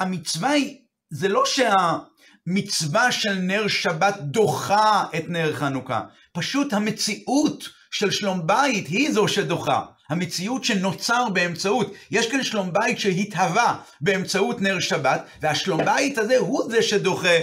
המצווה 0.01 0.51
היא, 0.51 0.79
זה 1.11 1.29
לא 1.29 1.43
שהמצווה 1.47 3.13
של 3.13 3.35
נר 3.35 3.69
שבת 3.69 4.17
דוחה 4.21 5.05
את 5.17 5.25
נר 5.29 5.53
חנוכה, 5.57 6.01
פשוט 6.33 6.73
המציאות 6.73 7.69
של 7.91 8.11
שלום 8.11 8.47
בית 8.47 8.87
היא 8.87 9.13
זו 9.13 9.29
שדוחה. 9.29 9.85
המציאות 10.09 10.65
שנוצר 10.65 11.29
באמצעות, 11.29 11.95
יש 12.11 12.31
כאן 12.31 12.43
שלום 12.43 12.73
בית 12.73 12.99
שהתהווה 12.99 13.81
באמצעות 14.01 14.61
נר 14.61 14.81
שבת, 14.81 15.27
והשלום 15.43 15.85
בית 15.85 16.19
הזה 16.19 16.39
הוא 16.39 16.71
זה 16.71 16.83
שדוחה 16.83 17.37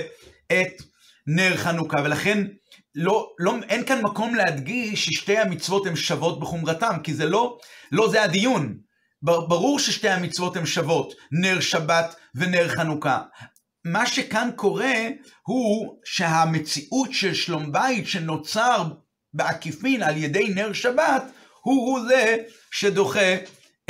את 0.48 0.82
נר 1.28 1.58
חנוכה, 1.58 1.98
ולכן 2.04 2.48
לא, 2.96 3.34
לא, 3.40 3.56
אין 3.70 3.86
כאן 3.86 4.02
מקום 4.02 4.36
להדגיש 4.36 5.06
ששתי 5.06 5.38
המצוות 5.38 5.88
הן 5.88 5.96
שוות 5.96 6.40
בחומרתם, 6.40 6.98
כי 7.04 7.14
זה 7.14 7.26
לא, 7.26 7.58
לא 7.92 8.10
זה 8.10 8.24
הדיון. 8.24 8.78
ברור 9.22 9.80
ששתי 9.80 10.10
המצוות 10.10 10.58
הן 10.58 10.66
שוות, 10.66 11.14
נר 11.32 11.60
שבת 11.60 12.16
ונר 12.36 12.68
חנוכה. 12.68 13.22
מה 13.86 14.06
שכאן 14.06 14.50
קורה 14.56 14.96
הוא 15.42 16.00
שהמציאות 16.06 17.14
של 17.14 17.34
שלום 17.34 17.72
בית 17.72 18.08
שנוצר 18.08 18.84
בעקיפין 19.34 20.04
על 20.04 20.18
ידי 20.18 20.50
נר 20.56 20.74
שבת, 20.74 21.24
הוא 21.62 21.88
הוא 21.88 22.08
זה 22.08 22.38
שדוחה 22.72 23.36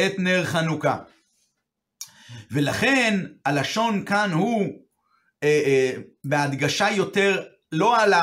את 0.05 0.11
נר 0.17 0.45
חנוכה. 0.45 0.97
ולכן 2.51 3.19
הלשון 3.45 4.05
כאן 4.05 4.31
הוא 4.31 4.67
אה, 5.43 5.61
אה, 5.65 5.91
בהדגשה 6.23 6.89
יותר 6.91 7.43
לא 7.71 8.01
על 8.01 8.13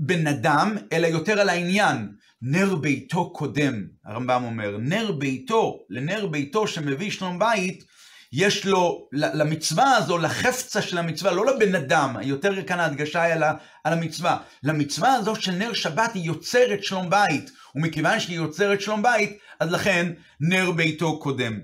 הבן 0.00 0.26
אדם, 0.26 0.76
אלא 0.92 1.06
יותר 1.06 1.40
על 1.40 1.48
העניין. 1.48 2.08
נר 2.42 2.74
ביתו 2.74 3.32
קודם, 3.32 3.86
הרמב"ם 4.04 4.44
אומר, 4.44 4.76
נר 4.78 5.12
ביתו, 5.12 5.78
לנר 5.90 6.26
ביתו 6.26 6.68
שמביא 6.68 7.10
שלום 7.10 7.38
בית, 7.38 7.84
יש 8.32 8.66
לו, 8.66 9.08
למצווה 9.12 9.96
הזו, 9.96 10.18
לחפצה 10.18 10.82
של 10.82 10.98
המצווה, 10.98 11.32
לא 11.32 11.46
לבן 11.46 11.74
אדם, 11.74 12.16
יותר 12.22 12.66
כאן 12.66 12.80
ההדגשה 12.80 13.22
היא 13.22 13.34
על, 13.34 13.42
על 13.84 13.92
המצווה. 13.92 14.38
למצווה 14.62 15.14
הזו 15.14 15.36
של 15.36 15.52
נר 15.52 15.72
שבת 15.72 16.14
היא 16.14 16.22
יוצרת 16.22 16.84
שלום 16.84 17.10
בית, 17.10 17.50
ומכיוון 17.74 18.20
שהיא 18.20 18.36
יוצרת 18.36 18.80
שלום 18.80 19.02
בית, 19.02 19.38
אז 19.60 19.72
לכן 19.72 20.12
נר 20.40 20.70
ביתו 20.70 21.18
קודם. 21.18 21.60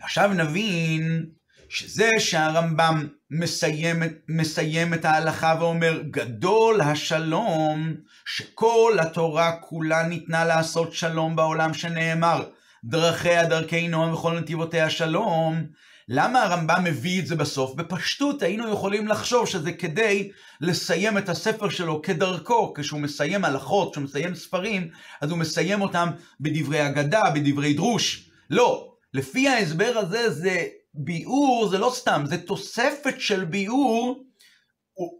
עכשיו 0.00 0.32
נבין 0.32 1.26
שזה 1.68 2.10
שהרמב"ם 2.18 3.08
מסיים, 3.30 4.02
מסיים 4.28 4.94
את 4.94 5.04
ההלכה 5.04 5.54
ואומר, 5.60 6.02
גדול 6.10 6.80
השלום, 6.80 7.94
שכל 8.26 8.96
התורה 9.00 9.52
כולה 9.60 10.02
ניתנה 10.02 10.44
לעשות 10.44 10.92
שלום 10.92 11.36
בעולם 11.36 11.74
שנאמר, 11.74 12.44
דרכיה 12.84 13.46
דרכי 13.46 13.88
נועם 13.88 14.14
וכל 14.14 14.38
נתיבותיה 14.38 14.90
שלום. 14.90 15.66
למה 16.08 16.42
הרמב"ם 16.42 16.84
מביא 16.84 17.20
את 17.20 17.26
זה 17.26 17.36
בסוף? 17.36 17.74
בפשטות 17.74 18.42
היינו 18.42 18.72
יכולים 18.72 19.08
לחשוב 19.08 19.46
שזה 19.46 19.72
כדי 19.72 20.30
לסיים 20.60 21.18
את 21.18 21.28
הספר 21.28 21.68
שלו 21.68 22.02
כדרכו, 22.02 22.74
כשהוא 22.76 23.00
מסיים 23.00 23.44
הלכות, 23.44 23.92
כשהוא 23.92 24.04
מסיים 24.04 24.34
ספרים, 24.34 24.88
אז 25.20 25.30
הוא 25.30 25.38
מסיים 25.38 25.80
אותם 25.80 26.08
בדברי 26.40 26.86
אגדה, 26.86 27.20
בדברי 27.34 27.72
דרוש. 27.74 28.30
לא, 28.50 28.92
לפי 29.14 29.48
ההסבר 29.48 29.92
הזה 29.96 30.30
זה 30.30 30.64
ביאור 30.96 31.68
זה 31.70 31.78
לא 31.78 31.92
סתם, 31.94 32.22
זה 32.26 32.38
תוספת 32.38 33.14
של 33.18 33.44
ביאור, 33.44 34.24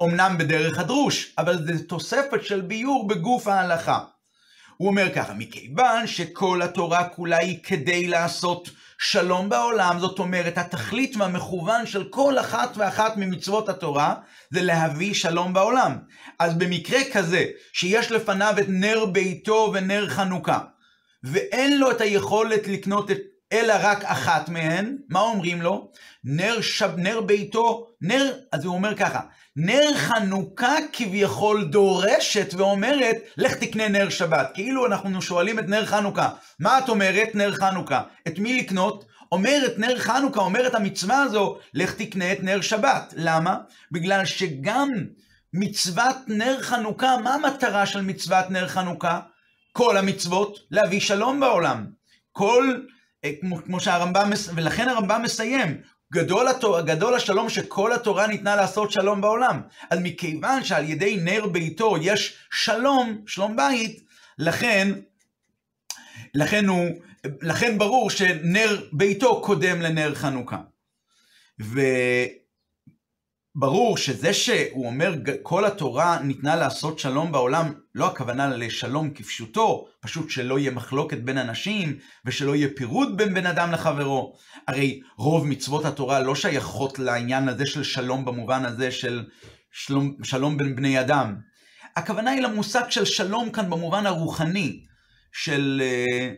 אמנם 0.02 0.36
בדרך 0.38 0.78
הדרוש, 0.78 1.34
אבל 1.38 1.66
זה 1.66 1.84
תוספת 1.86 2.44
של 2.44 2.60
ביאור 2.60 3.08
בגוף 3.08 3.46
ההלכה. 3.46 4.04
הוא 4.76 4.88
אומר 4.88 5.14
ככה, 5.14 5.34
מכיוון 5.34 6.06
שכל 6.06 6.62
התורה 6.62 7.08
כולה 7.08 7.36
היא 7.36 7.58
כדי 7.62 8.08
לעשות 8.08 8.70
שלום 8.98 9.48
בעולם, 9.48 9.98
זאת 9.98 10.18
אומרת, 10.18 10.58
התכלית 10.58 11.16
והמכוון 11.16 11.86
של 11.86 12.04
כל 12.04 12.38
אחת 12.38 12.76
ואחת 12.76 13.16
ממצוות 13.16 13.68
התורה, 13.68 14.14
זה 14.50 14.62
להביא 14.62 15.14
שלום 15.14 15.52
בעולם. 15.52 15.98
אז 16.38 16.54
במקרה 16.54 17.00
כזה, 17.12 17.44
שיש 17.72 18.12
לפניו 18.12 18.54
את 18.58 18.66
נר 18.68 19.04
ביתו 19.06 19.70
ונר 19.74 20.08
חנוכה, 20.08 20.58
ואין 21.24 21.78
לו 21.78 21.90
את 21.90 22.00
היכולת 22.00 22.66
לקנות 22.68 23.10
את 23.10 23.18
אלא 23.56 23.74
רק 23.80 24.04
אחת 24.04 24.48
מהן, 24.48 24.96
מה 25.08 25.20
אומרים 25.20 25.62
לו? 25.62 25.90
נר, 26.24 26.60
שב, 26.60 26.90
נר 26.96 27.20
ביתו, 27.20 27.86
נר, 28.00 28.32
אז 28.52 28.64
הוא 28.64 28.74
אומר 28.74 28.94
ככה, 28.94 29.20
נר 29.56 29.94
חנוכה 29.96 30.74
כביכול 30.92 31.64
דורשת 31.64 32.54
ואומרת, 32.54 33.16
לך 33.36 33.54
תקנה 33.54 33.88
נר 33.88 34.08
שבת. 34.08 34.50
כאילו 34.54 34.86
אנחנו 34.86 35.22
שואלים 35.22 35.58
את 35.58 35.68
נר 35.68 35.86
חנוכה, 35.86 36.28
מה 36.60 36.78
את 36.78 36.88
אומרת 36.88 37.34
נר 37.34 37.52
חנוכה? 37.54 38.02
את 38.28 38.38
מי 38.38 38.60
לקנות? 38.60 39.04
אומרת 39.32 39.78
נר 39.78 39.98
חנוכה, 39.98 40.40
אומרת 40.40 40.74
המצווה 40.74 41.22
הזו, 41.22 41.58
לך 41.74 41.94
תקנה 41.94 42.32
את 42.32 42.42
נר 42.42 42.60
שבת. 42.60 43.14
למה? 43.16 43.56
בגלל 43.92 44.24
שגם 44.24 44.88
מצוות 45.52 46.16
נר 46.26 46.62
חנוכה, 46.62 47.16
מה 47.24 47.34
המטרה 47.34 47.86
של 47.86 48.00
מצוות 48.00 48.50
נר 48.50 48.68
חנוכה? 48.68 49.20
כל 49.72 49.96
המצוות, 49.96 50.58
להביא 50.70 51.00
שלום 51.00 51.40
בעולם. 51.40 51.86
כל, 52.32 52.80
כמו, 53.40 53.64
כמו 53.64 53.80
שהרמב"ם, 53.80 54.30
ולכן 54.54 54.88
הרמב"ם 54.88 55.22
מסיים, 55.22 55.80
גדול, 56.12 56.48
התור, 56.48 56.80
גדול 56.80 57.14
השלום 57.14 57.50
שכל 57.50 57.92
התורה 57.92 58.26
ניתנה 58.26 58.56
לעשות 58.56 58.92
שלום 58.92 59.20
בעולם. 59.20 59.60
אז 59.90 59.98
מכיוון 60.02 60.64
שעל 60.64 60.90
ידי 60.90 61.16
נר 61.16 61.46
ביתו 61.46 61.96
יש 62.00 62.38
שלום, 62.50 63.22
שלום 63.26 63.56
בית, 63.56 64.04
לכן, 64.38 64.92
לכן, 66.34 66.66
הוא, 66.66 66.90
לכן 67.42 67.78
ברור 67.78 68.10
שנר 68.10 68.80
ביתו 68.92 69.42
קודם 69.42 69.82
לנר 69.82 70.14
חנוכה. 70.14 70.58
ו... 71.62 71.80
ברור 73.58 73.96
שזה 73.96 74.34
שהוא 74.34 74.86
אומר 74.86 75.14
כל 75.42 75.64
התורה 75.64 76.18
ניתנה 76.22 76.56
לעשות 76.56 76.98
שלום 76.98 77.32
בעולם, 77.32 77.72
לא 77.94 78.06
הכוונה 78.06 78.48
לשלום 78.48 79.10
כפשוטו, 79.10 79.86
פשוט 80.00 80.30
שלא 80.30 80.58
יהיה 80.58 80.70
מחלוקת 80.70 81.18
בין 81.18 81.38
אנשים 81.38 81.98
ושלא 82.24 82.56
יהיה 82.56 82.68
פירוד 82.76 83.16
בין 83.16 83.34
בן 83.34 83.46
אדם 83.46 83.72
לחברו. 83.72 84.36
הרי 84.68 85.00
רוב 85.18 85.46
מצוות 85.46 85.84
התורה 85.84 86.20
לא 86.20 86.34
שייכות 86.34 86.98
לעניין 86.98 87.48
הזה 87.48 87.66
של 87.66 87.84
שלום 87.84 88.24
במובן 88.24 88.64
הזה 88.64 88.90
של 88.90 89.24
שלום, 89.72 90.16
שלום 90.22 90.56
בין 90.56 90.76
בני 90.76 91.00
אדם. 91.00 91.36
הכוונה 91.96 92.30
היא 92.30 92.42
למושג 92.42 92.90
של 92.90 93.04
שלום 93.04 93.50
כאן 93.50 93.70
במובן 93.70 94.06
הרוחני, 94.06 94.84
של... 95.32 95.82
אה, 95.84 96.32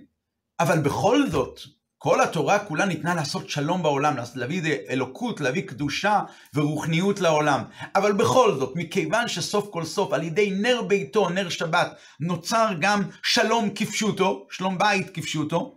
אבל 0.60 0.78
בכל 0.78 1.28
זאת, 1.30 1.60
כל 1.98 2.20
התורה 2.20 2.58
כולה 2.58 2.84
ניתנה 2.84 3.14
לעשות 3.14 3.50
שלום 3.50 3.82
בעולם, 3.82 4.16
להביא 4.34 4.76
אלוקות, 4.90 5.40
להביא 5.40 5.62
קדושה 5.62 6.20
ורוחניות 6.54 7.20
לעולם. 7.20 7.64
אבל 7.94 8.12
בכל 8.12 8.54
זאת, 8.58 8.72
מכיוון 8.76 9.28
שסוף 9.28 9.68
כל 9.70 9.84
סוף 9.84 10.12
על 10.12 10.22
ידי 10.22 10.50
נר 10.50 10.82
ביתו, 10.82 11.28
נר 11.28 11.48
שבת, 11.48 11.92
נוצר 12.20 12.68
גם 12.80 13.02
שלום 13.22 13.70
כפשוטו, 13.74 14.46
שלום 14.50 14.78
בית 14.78 15.10
כפשוטו, 15.14 15.76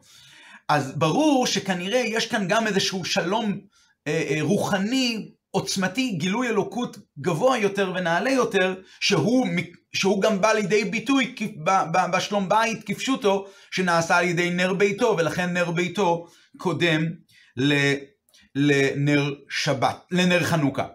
אז 0.69 0.93
ברור 0.97 1.47
שכנראה 1.47 1.99
יש 2.05 2.27
כאן 2.27 2.47
גם 2.47 2.67
איזשהו 2.67 3.05
שלום 3.05 3.59
אה, 4.07 4.23
אה, 4.29 4.37
רוחני 4.41 5.31
עוצמתי, 5.51 6.11
גילוי 6.11 6.47
אלוקות 6.47 6.97
גבוה 7.19 7.57
יותר 7.57 7.91
ונעלה 7.95 8.29
יותר, 8.29 8.75
שהוא, 8.99 9.47
שהוא 9.93 10.21
גם 10.21 10.41
בא 10.41 10.53
לידי 10.53 10.85
ביטוי 10.85 11.35
בשלום 12.13 12.49
בית 12.49 12.83
כפשוטו, 12.85 13.47
שנעשה 13.71 14.17
על 14.17 14.25
ידי 14.25 14.49
נר 14.49 14.73
ביתו, 14.73 15.15
ולכן 15.17 15.53
נר 15.53 15.71
ביתו 15.71 16.27
קודם 16.57 17.01
לנר 18.55 19.33
שבת, 19.49 20.05
לנר 20.11 20.43
חנוכה. 20.43 20.87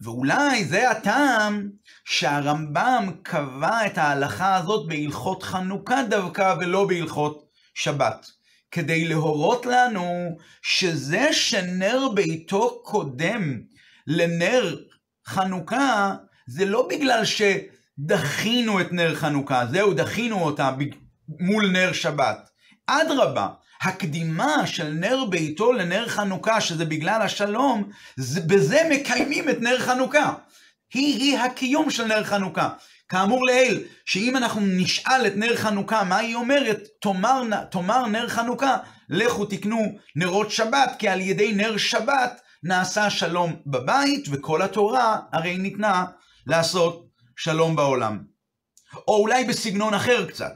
ואולי 0.00 0.64
זה 0.64 0.90
הטעם 0.90 1.70
שהרמב"ם 2.04 3.10
קבע 3.22 3.86
את 3.86 3.98
ההלכה 3.98 4.56
הזאת 4.56 4.88
בהלכות 4.88 5.42
חנוכה 5.42 6.02
דווקא 6.10 6.54
ולא 6.60 6.86
בהלכות 6.86 7.46
שבת. 7.74 8.26
כדי 8.70 9.04
להורות 9.04 9.66
לנו 9.66 10.38
שזה 10.62 11.32
שנר 11.32 12.08
ביתו 12.14 12.82
קודם 12.84 13.60
לנר 14.06 14.76
חנוכה, 15.26 16.14
זה 16.46 16.64
לא 16.64 16.88
בגלל 16.90 17.22
שדחינו 17.24 18.80
את 18.80 18.92
נר 18.92 19.14
חנוכה, 19.14 19.66
זהו, 19.66 19.94
דחינו 19.94 20.44
אותה 20.44 20.70
מול 21.40 21.70
נר 21.70 21.92
שבת. 21.92 22.50
אדרבה, 22.86 23.48
הקדימה 23.82 24.66
של 24.66 24.92
נר 24.92 25.24
ביתו 25.24 25.72
לנר 25.72 26.08
חנוכה, 26.08 26.60
שזה 26.60 26.84
בגלל 26.84 27.22
השלום, 27.22 27.90
זה, 28.16 28.40
בזה 28.40 28.88
מקיימים 28.90 29.48
את 29.48 29.60
נר 29.60 29.78
חנוכה. 29.78 30.34
היא-היא 30.94 31.38
הקיום 31.38 31.90
של 31.90 32.06
נר 32.06 32.24
חנוכה. 32.24 32.68
כאמור 33.10 33.46
לעיל, 33.46 33.84
שאם 34.04 34.36
אנחנו 34.36 34.60
נשאל 34.64 35.26
את 35.26 35.32
נר 35.36 35.56
חנוכה, 35.56 36.04
מה 36.04 36.16
היא 36.16 36.34
אומרת? 36.34 36.88
תאמר, 37.02 37.42
תאמר 37.70 38.06
נר 38.06 38.28
חנוכה, 38.28 38.76
לכו 39.08 39.44
תקנו 39.44 39.98
נרות 40.16 40.50
שבת, 40.50 40.96
כי 40.98 41.08
על 41.08 41.20
ידי 41.20 41.52
נר 41.52 41.76
שבת 41.76 42.40
נעשה 42.62 43.10
שלום 43.10 43.56
בבית, 43.66 44.24
וכל 44.30 44.62
התורה 44.62 45.18
הרי 45.32 45.58
ניתנה 45.58 46.04
לעשות 46.46 47.06
שלום 47.36 47.76
בעולם. 47.76 48.18
או 49.08 49.16
אולי 49.16 49.44
בסגנון 49.44 49.94
אחר 49.94 50.26
קצת. 50.26 50.54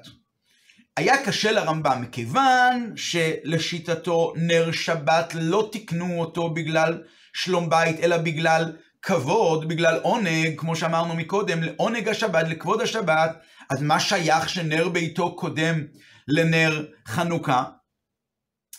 היה 0.97 1.25
קשה 1.25 1.53
לרמב"ם, 1.53 2.03
מכיוון 2.03 2.93
שלשיטתו 2.97 4.33
נר 4.37 4.73
שבת 4.73 5.35
לא 5.35 5.69
תקנו 5.73 6.21
אותו 6.21 6.51
בגלל 6.51 7.03
שלום 7.33 7.71
בית, 7.71 8.01
אלא 8.01 8.17
בגלל 8.17 8.73
כבוד, 9.05 9.69
בגלל 9.69 9.99
עונג, 10.03 10.55
כמו 10.57 10.77
שאמרנו 10.77 11.15
מקודם, 11.15 11.63
לעונג 11.63 12.09
השבת, 12.09 12.49
לכבוד 12.49 12.81
השבת, 12.81 13.39
אז 13.71 13.83
מה 13.83 14.01
שייך 14.01 14.49
שנר 14.49 14.89
ביתו 14.89 15.37
קודם 15.37 15.85
לנר 16.29 16.85
חנוכה? 17.07 17.65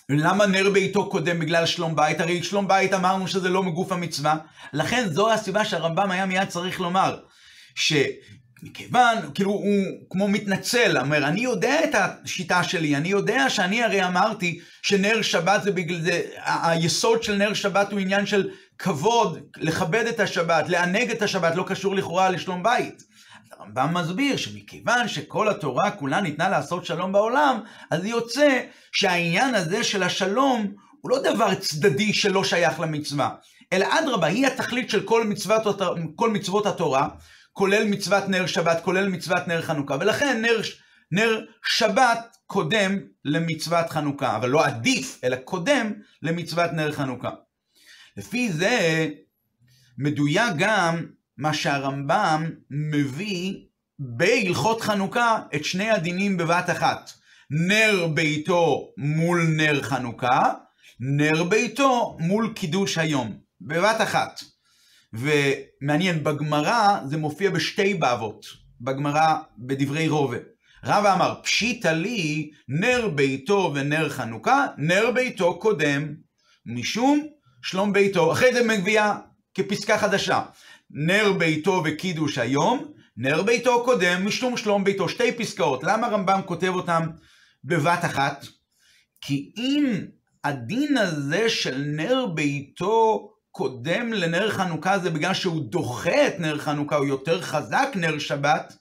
למה 0.10 0.46
נר 0.46 0.70
ביתו 0.70 1.10
קודם 1.10 1.40
בגלל 1.40 1.66
שלום 1.66 1.96
בית? 1.96 2.22
הרי 2.22 2.44
שלום 2.44 2.68
בית 2.68 2.94
אמרנו 2.94 3.28
שזה 3.28 3.50
לא 3.50 3.64
מגוף 3.64 3.92
המצווה. 3.92 4.36
לכן 4.74 5.08
זו 5.10 5.34
הסיבה 5.34 5.66
שהרמב"ם 5.66 6.12
היה 6.12 6.26
מיד 6.26 6.48
צריך 6.48 6.80
לומר, 6.80 7.20
שמכיוון, 7.76 9.18
כאילו 9.34 9.52
הוא 9.52 9.76
כמו 10.10 10.28
מתנצל, 10.28 10.98
אומר, 10.98 11.26
אני 11.28 11.42
יודע 11.42 11.84
את 11.84 11.96
השיטה 11.96 12.64
שלי, 12.64 12.96
אני 12.96 13.10
יודע 13.10 13.50
שאני 13.50 13.84
הרי 13.84 14.06
אמרתי 14.06 14.60
שנר 14.82 15.22
שבת 15.22 15.64
זה 15.64 15.72
בגלל 15.72 16.02
זה, 16.02 16.22
היסוד 16.44 17.24
של 17.24 17.36
נר 17.36 17.54
שבת 17.54 17.92
הוא 17.92 18.00
עניין 18.00 18.26
של 18.26 18.50
כבוד, 18.78 19.40
לכבד 19.58 20.06
את 20.06 20.20
השבת, 20.20 20.70
לענג 20.70 21.12
את 21.12 21.22
השבת, 21.22 21.56
לא 21.56 21.64
קשור 21.68 21.96
לכאורה 21.96 22.30
לשלום 22.30 22.64
בית. 22.64 23.04
הרמב"ם 23.52 23.94
מסביר 23.94 24.38
שמכיוון 24.38 25.08
שכל 25.08 25.50
התורה 25.50 25.92
כולה 25.92 26.22
ניתנה 26.22 26.50
לעשות 26.50 26.86
שלום 26.86 27.12
בעולם, 27.12 27.60
אז 27.92 28.06
יוצא 28.06 28.62
שהעניין 28.92 29.56
הזה 29.56 29.84
של 29.84 30.04
השלום 30.04 30.74
הוא 31.02 31.12
לא 31.12 31.20
דבר 31.22 31.56
צדדי 31.56 32.14
שלא 32.14 32.44
שייך 32.44 32.80
למצווה, 32.80 33.30
אלא 33.74 33.88
אדרבה, 34.00 34.28
היא 34.28 34.48
התכלית 34.48 34.90
של 34.90 35.04
כל 35.04 35.24
מצוות, 35.28 35.82
כל 36.16 36.30
מצוות 36.30 36.66
התורה, 36.66 37.08
כולל 37.54 37.84
מצוות 37.88 38.24
נר 38.30 38.46
שבת, 38.46 38.82
כולל 38.84 39.10
מצוות 39.10 39.48
נר 39.48 39.62
חנוכה, 39.62 39.98
ולכן 40.00 40.42
נר, 40.42 40.62
נר 41.12 41.42
שבת 41.66 42.38
קודם 42.48 43.00
למצוות 43.26 43.90
חנוכה, 43.90 44.36
אבל 44.36 44.50
לא 44.50 44.66
עדיף, 44.66 45.20
אלא 45.24 45.36
קודם 45.36 45.94
למצוות 46.22 46.72
נר 46.74 46.92
חנוכה. 46.92 47.30
לפי 48.18 48.52
זה 48.52 49.10
מדויק 49.98 50.54
גם 50.58 51.06
מה 51.38 51.54
שהרמב"ם 51.54 52.52
מביא 52.70 53.54
בהלכות 54.00 54.82
חנוכה 54.82 55.40
את 55.56 55.66
שני 55.66 55.90
הדינים 55.90 56.38
בבת 56.38 56.70
אחת. 56.70 57.12
נר 57.50 58.08
ביתו 58.14 58.92
מול 58.98 59.48
נר 59.58 59.82
חנוכה, 59.82 60.54
נר 61.00 61.44
ביתו 61.44 62.18
מול 62.20 62.54
קידוש 62.56 62.98
היום, 62.98 63.38
בבת 63.62 64.02
אחת. 64.02 64.42
ומעניין, 65.14 66.24
בגמרא 66.24 67.00
זה 67.06 67.18
מופיע 67.18 67.50
בשתי 67.50 67.94
באבות, 67.94 68.46
בגמרא 68.82 69.36
בדברי 69.58 70.08
רובה. 70.08 70.38
רבא 70.84 71.14
אמר, 71.14 71.36
פשיטא 71.44 71.88
לי 71.88 72.52
נר 72.68 73.08
ביתו 73.16 73.72
ונר 73.76 74.10
חנוכה, 74.10 74.66
נר 74.78 75.12
ביתו 75.12 75.60
קודם, 75.60 76.16
משום 76.66 77.28
שלום 77.66 77.94
ביתו, 77.94 78.32
אחרי 78.32 78.54
זה 78.54 78.64
מביאה 78.64 79.18
כפסקה 79.54 79.98
חדשה. 79.98 80.42
נר 80.90 81.34
ביתו 81.34 81.82
וקידוש 81.86 82.38
היום, 82.38 82.94
נר 83.18 83.44
ביתו 83.44 83.84
קודם 83.86 84.26
משום 84.26 84.58
שלום 84.58 84.84
ביתו. 84.84 85.10
שתי 85.10 85.32
פסקאות. 85.32 85.84
למה 85.84 86.08
הרמב"ם 86.08 86.42
כותב 86.46 86.68
אותם 86.68 87.04
בבת 87.64 88.06
אחת? 88.06 88.46
כי 89.22 89.52
אם 89.58 90.06
הדין 90.44 90.98
הזה 90.98 91.50
של 91.50 91.78
נר 91.78 92.26
ביתו 92.26 93.30
קודם 93.52 94.14
לנר 94.14 94.52
חנוכה 94.52 95.00
זה 95.00 95.10
בגלל 95.10 95.34
שהוא 95.34 95.72
דוחה 95.72 96.28
את 96.28 96.40
נר 96.40 96.58
חנוכה, 96.58 96.96
הוא 96.96 97.06
יותר 97.06 97.42
חזק 97.42 97.88
נר 97.96 98.20
שבת, 98.20 98.78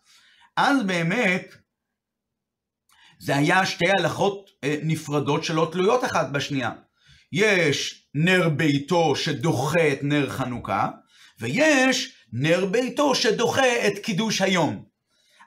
אז 0.56 0.82
באמת 0.82 1.54
זה 3.18 3.36
היה 3.36 3.66
שתי 3.66 3.86
הלכות 3.98 4.50
אה, 4.64 4.76
נפרדות 4.82 5.44
שלא 5.44 5.68
תלויות 5.72 6.04
אחת 6.04 6.30
בשנייה. 6.32 6.70
יש 7.32 8.03
נר 8.14 8.48
ביתו 8.48 9.16
שדוחה 9.16 9.92
את 9.92 9.98
נר 10.02 10.30
חנוכה, 10.30 10.88
ויש 11.40 12.12
נר 12.32 12.64
ביתו 12.64 13.14
שדוחה 13.14 13.86
את 13.86 13.98
קידוש 13.98 14.40
היום. 14.40 14.84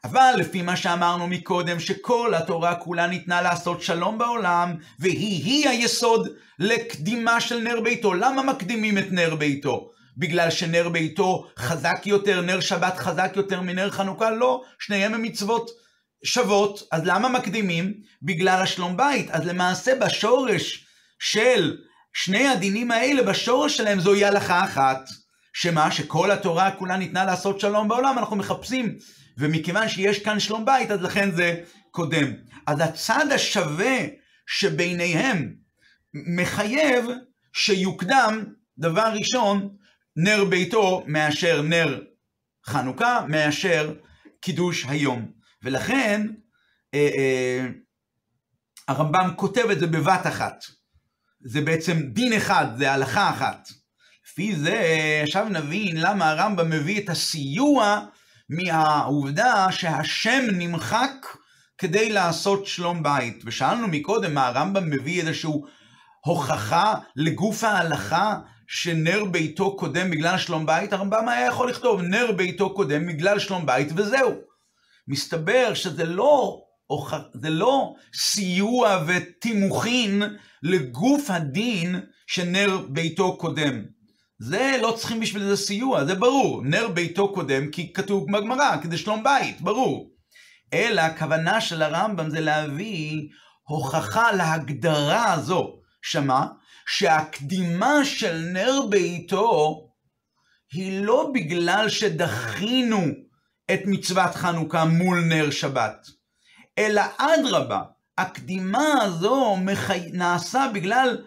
אבל 0.03 0.33
לפי 0.37 0.61
מה 0.61 0.75
שאמרנו 0.75 1.27
מקודם, 1.27 1.79
שכל 1.79 2.33
התורה 2.33 2.75
כולה 2.75 3.07
ניתנה 3.07 3.41
לעשות 3.41 3.81
שלום 3.81 4.17
בעולם, 4.17 4.75
והיא-היא 4.99 5.69
היסוד 5.69 6.27
לקדימה 6.59 7.41
של 7.41 7.59
נר 7.59 7.81
ביתו. 7.81 8.13
למה 8.13 8.43
מקדימים 8.43 8.97
את 8.97 9.11
נר 9.11 9.35
ביתו? 9.35 9.91
בגלל 10.17 10.49
שנר 10.49 10.89
ביתו 10.89 11.47
חזק 11.59 12.01
יותר, 12.05 12.41
נר 12.41 12.59
שבת 12.59 12.97
חזק 12.97 13.33
יותר 13.35 13.61
מנר 13.61 13.91
חנוכה? 13.91 14.31
לא, 14.31 14.63
שניהם 14.79 15.13
הם 15.13 15.21
מצוות 15.21 15.69
שוות, 16.23 16.87
אז 16.91 17.01
למה 17.05 17.29
מקדימים? 17.29 17.93
בגלל 18.21 18.61
השלום 18.61 18.97
בית. 18.97 19.31
אז 19.31 19.47
למעשה 19.47 19.95
בשורש 19.95 20.85
של 21.19 21.77
שני 22.19 22.47
הדינים 22.47 22.91
האלה, 22.91 23.23
בשורש 23.23 23.77
שלהם 23.77 23.99
זוהי 23.99 24.25
הלכה 24.25 24.63
אחת. 24.63 25.09
שמה? 25.53 25.91
שכל 25.91 26.31
התורה 26.31 26.71
כולה 26.71 26.97
ניתנה 26.97 27.25
לעשות 27.25 27.59
שלום 27.59 27.87
בעולם, 27.87 28.17
אנחנו 28.17 28.35
מחפשים. 28.35 28.97
ומכיוון 29.37 29.89
שיש 29.89 30.19
כאן 30.19 30.39
שלום 30.39 30.65
בית, 30.65 30.91
אז 30.91 31.01
לכן 31.01 31.31
זה 31.31 31.63
קודם. 31.91 32.33
אז 32.67 32.79
הצד 32.79 33.25
השווה 33.31 33.97
שביניהם 34.47 35.53
מחייב 36.13 37.05
שיוקדם, 37.53 38.43
דבר 38.77 39.11
ראשון, 39.13 39.69
נר 40.15 40.45
ביתו 40.45 41.03
מאשר 41.07 41.61
נר 41.61 42.01
חנוכה, 42.65 43.25
מאשר 43.27 43.93
קידוש 44.41 44.85
היום. 44.89 45.31
ולכן 45.63 46.27
אה, 46.93 47.09
אה, 47.17 47.67
הרמב"ם 48.87 49.29
כותב 49.35 49.69
את 49.71 49.79
זה 49.79 49.87
בבת 49.87 50.27
אחת. 50.27 50.76
זה 51.45 51.61
בעצם 51.61 52.01
דין 52.01 52.33
אחד, 52.33 52.65
זה 52.77 52.91
הלכה 52.91 53.29
אחת. 53.29 53.69
לפי 54.25 54.55
זה 54.55 54.81
עכשיו 55.23 55.49
נבין 55.49 55.97
למה 55.97 56.29
הרמב"ם 56.29 56.69
מביא 56.69 57.01
את 57.01 57.09
הסיוע 57.09 57.99
מהעובדה 58.49 59.67
שהשם 59.71 60.43
נמחק 60.51 61.11
כדי 61.77 62.09
לעשות 62.09 62.65
שלום 62.65 63.03
בית. 63.03 63.43
ושאלנו 63.45 63.87
מקודם 63.87 64.33
מה 64.33 64.47
הרמב"ם 64.47 64.89
מביא 64.89 65.21
איזושהי 65.21 65.51
הוכחה 66.25 66.95
לגוף 67.15 67.63
ההלכה 67.63 68.37
שנר 68.67 69.25
ביתו 69.25 69.77
קודם 69.77 70.09
בגלל 70.09 70.37
שלום 70.37 70.65
בית, 70.65 70.93
הרמב"ם 70.93 71.29
היה 71.29 71.47
יכול 71.47 71.69
לכתוב 71.69 72.01
נר 72.01 72.31
ביתו 72.31 72.73
קודם 72.73 73.07
בגלל 73.07 73.39
שלום 73.39 73.65
בית 73.65 73.87
וזהו. 73.95 74.33
מסתבר 75.07 75.73
שזה 75.73 76.05
לא, 76.05 76.61
זה 77.33 77.49
לא 77.49 77.93
סיוע 78.15 79.03
ותימוכין 79.07 80.23
לגוף 80.63 81.29
הדין 81.29 81.95
שנר 82.27 82.77
ביתו 82.89 83.37
קודם. 83.37 83.85
זה 84.39 84.77
לא 84.81 84.95
צריכים 84.97 85.19
בשביל 85.19 85.43
זה 85.43 85.57
סיוע, 85.57 86.05
זה 86.05 86.15
ברור. 86.15 86.63
נר 86.63 86.87
ביתו 86.87 87.33
קודם 87.33 87.71
כי 87.71 87.93
כתוב 87.93 88.31
בגמרא, 88.31 88.77
כדי 88.81 88.97
שלום 88.97 89.23
בית, 89.23 89.61
ברור. 89.61 90.11
אלא 90.73 91.01
הכוונה 91.01 91.61
של 91.61 91.81
הרמב"ם 91.81 92.29
זה 92.29 92.39
להביא 92.39 93.21
הוכחה 93.67 94.31
להגדרה 94.31 95.33
הזו. 95.33 95.79
שמה? 96.01 96.47
שהקדימה 96.87 98.05
של 98.05 98.37
נר 98.37 98.81
ביתו 98.89 99.83
היא 100.73 101.01
לא 101.01 101.31
בגלל 101.33 101.89
שדחינו 101.89 103.01
את 103.73 103.79
מצוות 103.85 104.35
חנוכה 104.35 104.85
מול 104.85 105.21
נר 105.21 105.51
שבת, 105.51 106.07
אלא 106.77 107.01
אדרבה, 107.17 107.81
הקדימה 108.17 109.01
הזו 109.01 109.55
מחי... 109.55 110.09
נעשה 110.13 110.67
בגלל, 110.73 111.17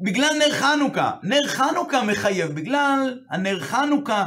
בגלל 0.00 0.30
נר 0.38 0.54
חנוכה. 0.54 1.12
נר 1.22 1.46
חנוכה 1.46 2.02
מחייב, 2.02 2.50
בגלל 2.54 3.18
הנר 3.30 3.60
חנוכה, 3.60 4.26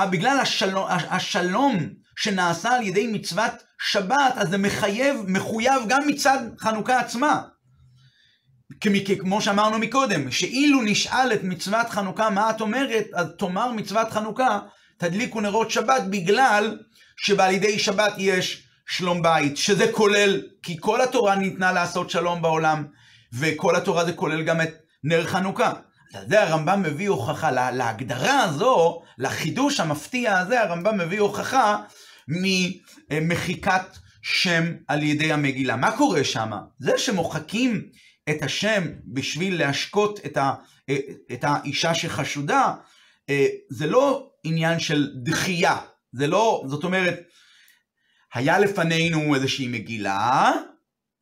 בגלל 0.00 0.40
השלום, 0.40 0.86
השלום 0.88 1.88
שנעשה 2.16 2.76
על 2.76 2.82
ידי 2.82 3.06
מצוות 3.06 3.52
שבת, 3.78 4.34
אז 4.36 4.48
זה 4.48 4.58
מחייב, 4.58 5.16
מחויב 5.28 5.82
גם 5.88 6.06
מצד 6.06 6.38
חנוכה 6.58 7.00
עצמה. 7.00 7.42
כמו 9.20 9.42
שאמרנו 9.42 9.78
מקודם, 9.78 10.30
שאילו 10.30 10.82
נשאל 10.82 11.32
את 11.32 11.42
מצוות 11.42 11.90
חנוכה 11.90 12.30
מה 12.30 12.50
את 12.50 12.60
אומרת, 12.60 13.06
אז 13.14 13.26
תאמר 13.38 13.72
מצוות 13.72 14.10
חנוכה, 14.10 14.60
תדליקו 14.98 15.40
נרות 15.40 15.70
שבת 15.70 16.02
בגלל 16.10 16.78
שבעל 17.16 17.54
ידי 17.54 17.78
שבת 17.78 18.12
יש 18.18 18.65
שלום 18.88 19.22
בית, 19.22 19.56
שזה 19.56 19.92
כולל, 19.92 20.42
כי 20.62 20.76
כל 20.80 21.00
התורה 21.00 21.34
ניתנה 21.34 21.72
לעשות 21.72 22.10
שלום 22.10 22.42
בעולם, 22.42 22.86
וכל 23.32 23.76
התורה 23.76 24.04
זה 24.04 24.12
כולל 24.12 24.42
גם 24.42 24.60
את 24.60 24.74
נר 25.04 25.26
חנוכה. 25.26 25.72
אז 26.14 26.28
זה 26.28 26.42
הרמב"ם 26.42 26.82
מביא 26.82 27.08
הוכחה, 27.08 27.50
לה, 27.50 27.70
להגדרה 27.70 28.42
הזו, 28.42 29.02
לחידוש 29.18 29.80
המפתיע 29.80 30.38
הזה, 30.38 30.60
הרמב"ם 30.60 30.98
מביא 30.98 31.20
הוכחה 31.20 31.82
ממחיקת 32.28 33.96
שם 34.22 34.64
על 34.88 35.02
ידי 35.02 35.32
המגילה. 35.32 35.76
מה 35.76 35.96
קורה 35.96 36.24
שם? 36.24 36.50
זה 36.78 36.98
שמוחקים 36.98 37.88
את 38.30 38.42
השם 38.42 38.82
בשביל 39.06 39.58
להשקות 39.58 40.20
את, 40.26 40.36
ה, 40.36 40.54
את 41.32 41.44
האישה 41.44 41.94
שחשודה, 41.94 42.74
זה 43.70 43.86
לא 43.86 44.28
עניין 44.44 44.80
של 44.80 45.10
דחייה, 45.24 45.76
זה 46.12 46.26
לא, 46.26 46.64
זאת 46.66 46.84
אומרת, 46.84 47.20
היה 48.34 48.58
לפנינו 48.58 49.34
איזושהי 49.34 49.68
מגילה, 49.68 50.52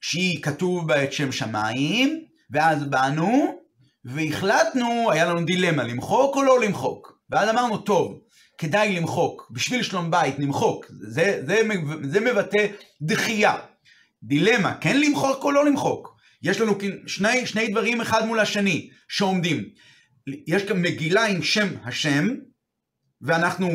שהיא 0.01 0.43
כתוב 0.43 0.89
בה 0.89 1.05
את 1.05 1.13
שם 1.13 1.33
שמיים, 1.33 2.25
ואז 2.51 2.85
באנו, 2.85 3.61
והחלטנו, 4.05 5.11
היה 5.13 5.25
לנו 5.25 5.45
דילמה, 5.45 5.83
למחוק 5.83 6.37
או 6.37 6.43
לא 6.43 6.61
למחוק. 6.61 7.19
ואז 7.31 7.49
אמרנו, 7.49 7.79
טוב, 7.79 8.21
כדאי 8.59 8.97
למחוק, 8.97 9.49
בשביל 9.51 9.83
שלום 9.83 10.11
בית 10.11 10.39
נמחוק, 10.39 10.87
זה, 11.01 11.43
זה, 11.47 11.61
זה 12.03 12.21
מבטא 12.21 12.67
דחייה. 13.03 13.57
דילמה, 14.23 14.75
כן 14.81 15.01
למחוק 15.01 15.45
או 15.45 15.53
לא 15.53 15.65
למחוק. 15.65 16.15
יש 16.43 16.61
לנו 16.61 16.79
שני, 17.07 17.47
שני 17.47 17.69
דברים 17.69 18.01
אחד 18.01 18.27
מול 18.27 18.41
השני 18.41 18.91
שעומדים. 19.09 19.65
יש 20.47 20.65
כאן 20.65 20.83
מגילה 20.83 21.27
עם 21.27 21.43
שם 21.43 21.69
השם, 21.85 22.29
ואנחנו 23.23 23.69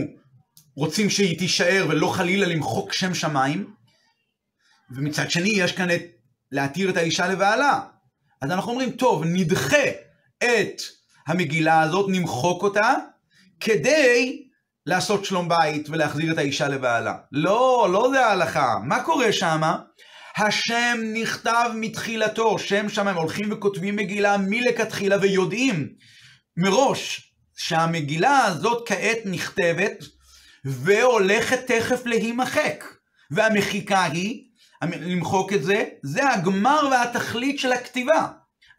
רוצים 0.80 1.10
שהיא 1.10 1.40
תישאר 1.40 1.86
ולא 1.90 2.08
חלילה 2.08 2.48
למחוק 2.48 2.94
שם 2.94 3.14
שמיים, 3.14 3.74
ומצד 4.92 5.32
שני 5.32 5.50
יש 5.50 5.72
כאן 5.72 5.92
את 5.92 6.02
להתיר 6.52 6.90
את 6.90 6.98
האישה 6.98 7.28
לבעלה. 7.28 7.80
אז 8.42 8.52
אנחנו 8.52 8.72
אומרים, 8.72 8.92
טוב, 8.92 9.24
נדחה 9.26 9.88
את 10.38 10.82
המגילה 11.28 11.82
הזאת, 11.82 12.06
נמחוק 12.10 12.64
אותה, 12.64 12.94
כדי 13.60 14.48
לעשות 14.86 15.26
שלום 15.26 15.50
בית 15.50 15.90
ולהחזיר 15.90 16.34
את 16.34 16.38
האישה 16.38 16.68
לבעלה. 16.68 17.14
לא, 17.32 17.88
לא 17.92 18.10
זה 18.14 18.26
ההלכה. 18.26 18.76
מה 18.84 19.04
קורה 19.04 19.34
שמה? 19.34 19.78
השם 20.38 20.98
נכתב 21.14 21.72
מתחילתו, 21.76 22.60
שם 22.60 22.90
שם 22.90 23.08
הם 23.08 23.18
הולכים 23.18 23.52
וכותבים 23.52 23.96
מגילה 23.96 24.38
מלכתחילה 24.38 25.18
ויודעים 25.22 25.90
מראש 26.58 27.34
שהמגילה 27.58 28.46
הזאת 28.46 28.88
כעת 28.88 29.18
נכתבת 29.26 30.19
והולכת 30.66 31.68
תכף 31.68 32.06
להימחק. 32.06 32.84
והמחיקה 33.32 34.04
היא, 34.04 34.44
למחוק 34.82 35.54
את 35.54 35.64
זה, 35.64 35.86
זה 36.04 36.30
הגמר 36.30 36.88
והתכלית 36.92 37.60
של 37.60 37.72
הכתיבה. 37.72 38.28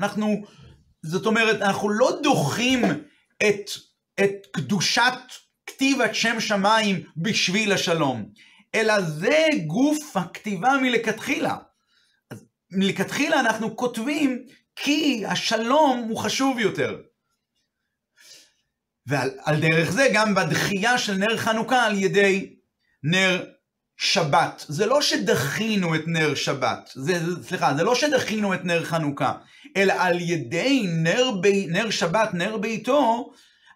אנחנו, 0.00 0.44
זאת 1.02 1.26
אומרת, 1.26 1.62
אנחנו 1.62 1.88
לא 1.88 2.18
דוחים 2.22 2.84
את, 3.48 3.70
את 4.20 4.46
קדושת 4.52 5.12
כתיבת 5.66 6.14
שם 6.14 6.40
שמיים 6.40 7.02
בשביל 7.16 7.72
השלום, 7.72 8.28
אלא 8.74 9.00
זה 9.00 9.38
גוף 9.66 10.16
הכתיבה 10.16 10.76
מלכתחילה. 10.82 11.56
מלכתחילה 12.72 13.40
אנחנו 13.40 13.76
כותבים 13.76 14.44
כי 14.76 15.26
השלום 15.26 16.06
הוא 16.08 16.18
חשוב 16.18 16.58
יותר. 16.58 16.96
ועל 19.11 19.61
דרך 19.61 19.90
זה 19.90 20.09
גם 20.12 20.35
בדחייה 20.35 20.99
של 20.99 21.14
נר 21.14 21.37
חנוכה 21.37 21.85
על 21.85 21.99
ידי 21.99 22.55
נר 23.03 23.44
שבת. 23.96 24.64
זה 24.68 24.87
לא 24.87 25.03
שדחינו 25.03 25.94
את 25.94 26.01
נר 26.07 26.35
שבת, 26.35 26.90
זה, 26.94 27.18
סליחה, 27.49 27.75
זה 27.75 27.85
לא 27.85 27.94
שדחינו 27.94 28.55
את 28.55 28.64
נר 28.64 28.85
חנוכה, 28.85 29.33
אלא 29.77 29.94
על 29.99 30.20
ידי 30.20 30.87
נר, 30.88 31.31
בי, 31.40 31.66
נר 31.66 31.90
שבת, 31.90 32.35
נר 32.35 32.57
ביתו, 32.57 33.33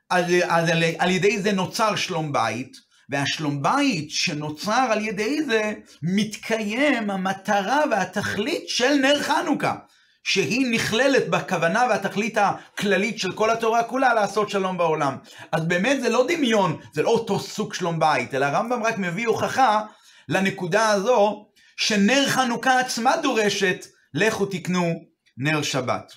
על, 0.09 0.25
על, 0.43 0.71
על, 0.71 0.83
על 0.99 1.11
ידי 1.11 1.41
זה 1.41 1.53
נוצר 1.53 1.97
שלום 1.97 2.33
בית, 2.33 2.77
והשלום 3.09 3.63
בית 3.63 4.11
שנוצר 4.11 4.87
על 4.91 5.05
ידי 5.05 5.43
זה, 5.43 5.73
מתקיים 6.03 7.11
המטרה 7.11 7.81
והתכלית 7.91 8.69
של 8.69 8.95
נר 8.95 9.23
חנוכה, 9.23 9.75
שהיא 10.25 10.67
נכללת 10.71 11.29
בכוונה 11.29 11.87
והתכלית 11.91 12.39
הכללית 12.39 13.19
של 13.19 13.33
כל 13.33 13.51
התורה 13.51 13.85
כולה 13.85 14.15
לעשות 14.15 14.51
שלום 14.51 14.79
בעולם. 14.79 15.17
אז 15.53 15.65
באמת 15.65 16.01
זה 16.01 16.09
לא 16.09 16.27
דמיון, 16.29 16.81
זה 16.93 17.03
לא 17.03 17.09
אותו 17.11 17.41
סוג 17.41 17.75
שלום 17.75 17.99
בית, 17.99 18.35
אלא 18.35 18.45
הרמב"ם 18.45 18.83
רק 18.83 18.99
מביא 18.99 19.27
הוכחה 19.27 19.83
לנקודה 20.29 20.89
הזו 20.89 21.47
שנר 21.77 22.29
חנוכה 22.29 22.81
עצמה 22.81 23.17
דורשת, 23.17 23.87
לכו 24.15 24.47
תקנו 24.47 24.95
נר 25.37 25.63
שבת. 25.63 26.13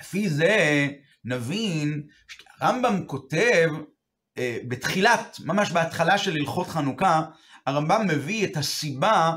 לפי 0.00 0.28
זה 0.28 0.88
נבין, 1.24 2.02
הרמב"ם 2.60 3.06
כותב 3.06 3.68
אה, 4.38 4.58
בתחילת, 4.68 5.36
ממש 5.44 5.70
בהתחלה 5.70 6.18
של 6.18 6.36
הלכות 6.36 6.68
חנוכה, 6.68 7.22
הרמב"ם 7.66 8.06
מביא 8.06 8.46
את 8.46 8.56
הסיבה 8.56 9.32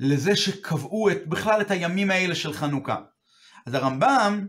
לזה 0.00 0.36
שקבעו 0.36 1.10
את, 1.10 1.26
בכלל 1.26 1.60
את 1.60 1.70
הימים 1.70 2.10
האלה 2.10 2.34
של 2.34 2.52
חנוכה. 2.52 2.96
אז 3.66 3.74
הרמב"ם 3.74 4.46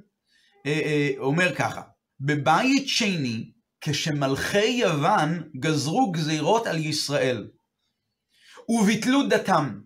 אה, 0.66 0.72
אה, 0.72 1.10
אומר 1.18 1.56
ככה, 1.56 1.82
בבית 2.20 2.88
שני, 2.88 3.52
כשמלכי 3.82 4.66
יוון 4.66 5.50
גזרו 5.60 6.12
גזירות 6.12 6.68
על 6.68 6.78
ישראל, 6.78 7.48
וביטלו 8.70 9.28
דתם, 9.28 9.80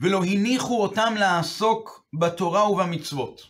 ולא 0.00 0.24
הניחו 0.24 0.82
אותם 0.82 1.14
לעסוק 1.18 2.06
בתורה 2.20 2.70
ובמצוות. 2.70 3.42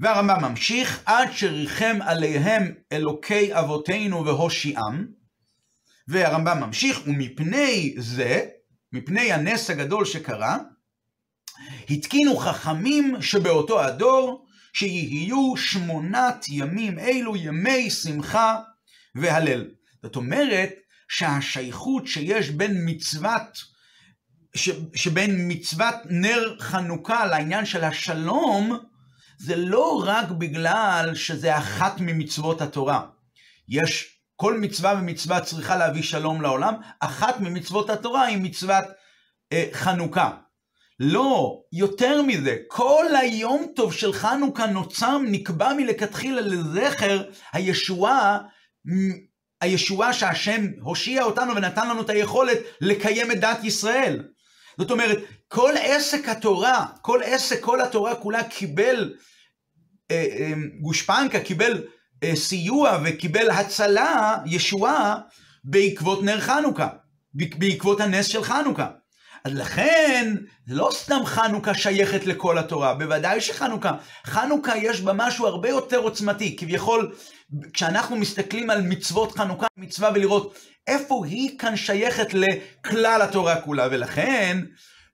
והרמב"ם 0.00 0.44
ממשיך, 0.44 1.02
עד 1.06 1.28
שריחם 1.32 1.98
עליהם 2.00 2.74
אלוקי 2.92 3.54
אבותינו 3.54 4.24
והושיעם, 4.24 5.06
והרמב"ם 6.08 6.60
ממשיך, 6.60 7.00
ומפני 7.06 7.94
זה, 7.98 8.48
מפני 8.92 9.32
הנס 9.32 9.70
הגדול 9.70 10.04
שקרה, 10.04 10.58
התקינו 11.90 12.36
חכמים 12.36 13.22
שבאותו 13.22 13.84
הדור, 13.84 14.46
שיהיו 14.72 15.56
שמונת 15.56 16.44
ימים 16.48 16.98
אלו 16.98 17.36
ימי 17.36 17.90
שמחה 17.90 18.60
והלל. 19.14 19.70
זאת 20.02 20.16
אומרת 20.16 20.70
שהשייכות 21.08 22.06
שיש 22.06 22.50
בין 22.50 22.82
מצוות, 22.84 23.58
ש, 24.54 24.70
שבין 24.94 25.52
מצוות 25.52 25.94
נר 26.04 26.56
חנוכה 26.60 27.26
לעניין 27.26 27.66
של 27.66 27.84
השלום, 27.84 28.78
זה 29.38 29.56
לא 29.56 30.02
רק 30.06 30.30
בגלל 30.30 31.10
שזה 31.14 31.58
אחת 31.58 32.00
ממצוות 32.00 32.62
התורה. 32.62 33.06
יש 33.68 34.17
כל 34.40 34.58
מצווה 34.58 34.94
ומצווה 34.98 35.40
צריכה 35.40 35.76
להביא 35.76 36.02
שלום 36.02 36.42
לעולם, 36.42 36.74
אחת 37.00 37.40
ממצוות 37.40 37.90
התורה 37.90 38.24
היא 38.24 38.38
מצוות 38.38 38.84
אה, 39.52 39.68
חנוכה. 39.72 40.30
לא, 41.00 41.60
יותר 41.72 42.22
מזה, 42.22 42.56
כל 42.68 43.04
היום 43.20 43.66
טוב 43.76 43.92
של 43.92 44.12
חנוכה 44.12 44.66
נוצר, 44.66 45.18
נקבע 45.18 45.72
מלכתחילה 45.72 46.40
לזכר 46.40 47.22
הישועה, 47.52 48.38
הישועה 49.60 50.12
שהשם 50.12 50.66
הושיע 50.80 51.22
אותנו 51.22 51.56
ונתן 51.56 51.88
לנו 51.88 52.02
את 52.02 52.10
היכולת 52.10 52.58
לקיים 52.80 53.32
את 53.32 53.40
דת 53.40 53.64
ישראל. 53.64 54.28
זאת 54.78 54.90
אומרת, 54.90 55.18
כל 55.48 55.72
עסק 55.82 56.28
התורה, 56.28 56.86
כל 57.02 57.20
עסק, 57.24 57.60
כל 57.60 57.80
התורה 57.80 58.14
כולה 58.14 58.44
קיבל 58.44 59.14
אה, 60.10 60.26
אה, 60.38 60.52
גושפנקה, 60.80 61.40
קיבל 61.40 61.82
סיוע 62.34 62.98
וקיבל 63.04 63.50
הצלה, 63.50 64.36
ישועה, 64.46 65.16
בעקבות 65.64 66.22
נר 66.22 66.40
חנוכה, 66.40 66.88
בעקבות 67.34 68.00
הנס 68.00 68.26
של 68.26 68.44
חנוכה. 68.44 68.86
אז 69.44 69.54
לכן, 69.54 70.34
לא 70.66 70.88
סתם 70.92 71.20
חנוכה 71.24 71.74
שייכת 71.74 72.26
לכל 72.26 72.58
התורה, 72.58 72.94
בוודאי 72.94 73.40
שחנוכה. 73.40 73.92
חנוכה 74.26 74.76
יש 74.76 75.00
בה 75.00 75.12
משהו 75.12 75.46
הרבה 75.46 75.68
יותר 75.68 75.98
עוצמתי, 75.98 76.56
כביכול, 76.56 77.14
כשאנחנו 77.72 78.16
מסתכלים 78.16 78.70
על 78.70 78.82
מצוות 78.82 79.32
חנוכה, 79.32 79.66
מצווה 79.76 80.10
ולראות 80.14 80.58
איפה 80.86 81.26
היא 81.26 81.58
כאן 81.58 81.76
שייכת 81.76 82.34
לכלל 82.34 83.22
התורה 83.22 83.60
כולה, 83.60 83.88
ולכן, 83.90 84.58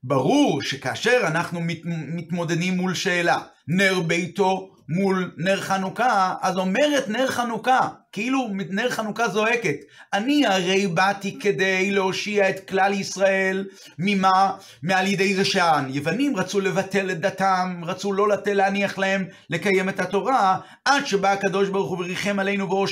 ברור 0.03 0.63
שכאשר 0.63 1.21
אנחנו 1.27 1.61
מת, 1.61 1.81
מתמודדים 1.85 2.77
מול 2.77 2.95
שאלה, 2.95 3.39
נר 3.69 4.01
ביתו 4.01 4.74
מול 4.89 5.31
נר 5.37 5.61
חנוכה, 5.61 6.35
אז 6.43 6.57
אומרת 6.57 7.09
נר 7.09 7.27
חנוכה, 7.27 7.89
כאילו 8.13 8.49
נר 8.71 8.91
חנוכה 8.91 9.29
זועקת, 9.29 9.77
אני 10.13 10.47
הרי 10.47 10.87
באתי 10.87 11.39
כדי 11.41 11.91
להושיע 11.91 12.51
את 12.51 12.69
כלל 12.69 12.93
ישראל, 12.93 13.65
ממה? 13.99 14.57
מעל 14.83 15.07
ידי 15.07 15.35
זה 15.35 15.45
שהיוונים 15.45 16.37
רצו 16.37 16.61
לבטל 16.61 17.11
את 17.11 17.21
דתם, 17.21 17.81
רצו 17.85 18.13
לא 18.13 18.29
לתת 18.29 18.53
להניח 18.53 18.99
להם 18.99 19.25
לקיים 19.51 19.89
את 19.89 20.01
התורה, 20.01 20.59
עד 20.85 21.07
שבא 21.07 21.33
הקדוש 21.33 21.69
ברוך 21.69 21.91
הוא 21.91 21.99
וריחם 21.99 22.39
עלינו 22.39 22.87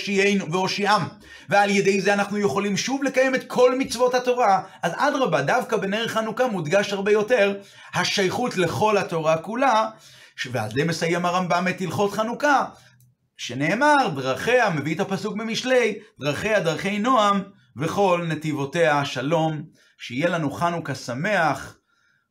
והושיעם, 0.50 1.02
ועל 1.48 1.70
ידי 1.70 2.00
זה 2.00 2.12
אנחנו 2.12 2.38
יכולים 2.38 2.76
שוב 2.76 3.04
לקיים 3.04 3.34
את 3.34 3.44
כל 3.44 3.78
מצוות 3.78 4.14
התורה, 4.14 4.62
אז 4.82 4.92
אדרבה, 4.96 5.42
דווקא 5.42 5.76
בנר 5.76 6.08
חנוכה 6.08 6.46
מודגש 6.46 6.92
הרבה 6.92 7.12
יותר 7.12 7.54
השייכות 7.94 8.56
לכל 8.56 8.96
התורה 8.96 9.36
כולה, 9.36 9.88
ועל 10.52 10.70
זה 10.70 10.84
מסיים 10.84 11.24
הרמב"ם 11.24 11.66
את 11.70 11.80
הלכות 11.80 12.12
חנוכה, 12.12 12.64
שנאמר, 13.36 14.08
דרכיה, 14.16 14.70
מביא 14.70 14.94
את 14.94 15.00
הפסוק 15.00 15.36
במשלי, 15.36 15.98
דרכיה 16.20 16.60
דרכי 16.60 16.98
נועם, 16.98 17.42
וכל 17.76 18.24
נתיבותיה 18.28 19.04
שלום, 19.04 19.62
שיהיה 19.98 20.28
לנו 20.28 20.50
חנוכה 20.50 20.94
שמח, 20.94 21.76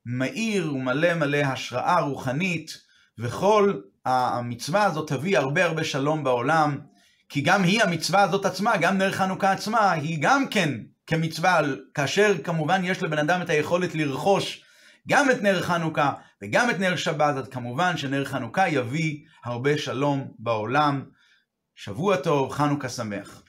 מאיר 0.05 0.73
ומלא 0.73 1.13
מלא 1.13 1.37
השראה 1.37 1.99
רוחנית, 1.99 2.77
וכל 3.19 3.73
המצווה 4.05 4.83
הזאת 4.83 5.11
תביא 5.11 5.37
הרבה 5.37 5.65
הרבה 5.65 5.83
שלום 5.83 6.23
בעולם, 6.23 6.79
כי 7.29 7.41
גם 7.41 7.63
היא, 7.63 7.83
המצווה 7.83 8.21
הזאת 8.21 8.45
עצמה, 8.45 8.77
גם 8.77 8.97
נר 8.97 9.11
חנוכה 9.11 9.51
עצמה, 9.51 9.91
היא 9.91 10.17
גם 10.21 10.47
כן 10.47 10.69
כמצווה, 11.07 11.59
כאשר 11.93 12.35
כמובן 12.43 12.81
יש 12.85 13.03
לבן 13.03 13.17
אדם 13.17 13.41
את 13.41 13.49
היכולת 13.49 13.95
לרכוש 13.95 14.63
גם 15.07 15.31
את 15.31 15.41
נר 15.41 15.61
חנוכה 15.61 16.13
וגם 16.43 16.69
את 16.69 16.79
נר 16.79 16.95
שבת, 16.95 17.35
אז 17.37 17.49
כמובן 17.49 17.97
שנר 17.97 18.25
חנוכה 18.25 18.69
יביא 18.69 19.25
הרבה 19.45 19.77
שלום 19.77 20.31
בעולם. 20.39 21.05
שבוע 21.75 22.17
טוב, 22.17 22.51
חנוכה 22.51 22.89
שמח. 22.89 23.40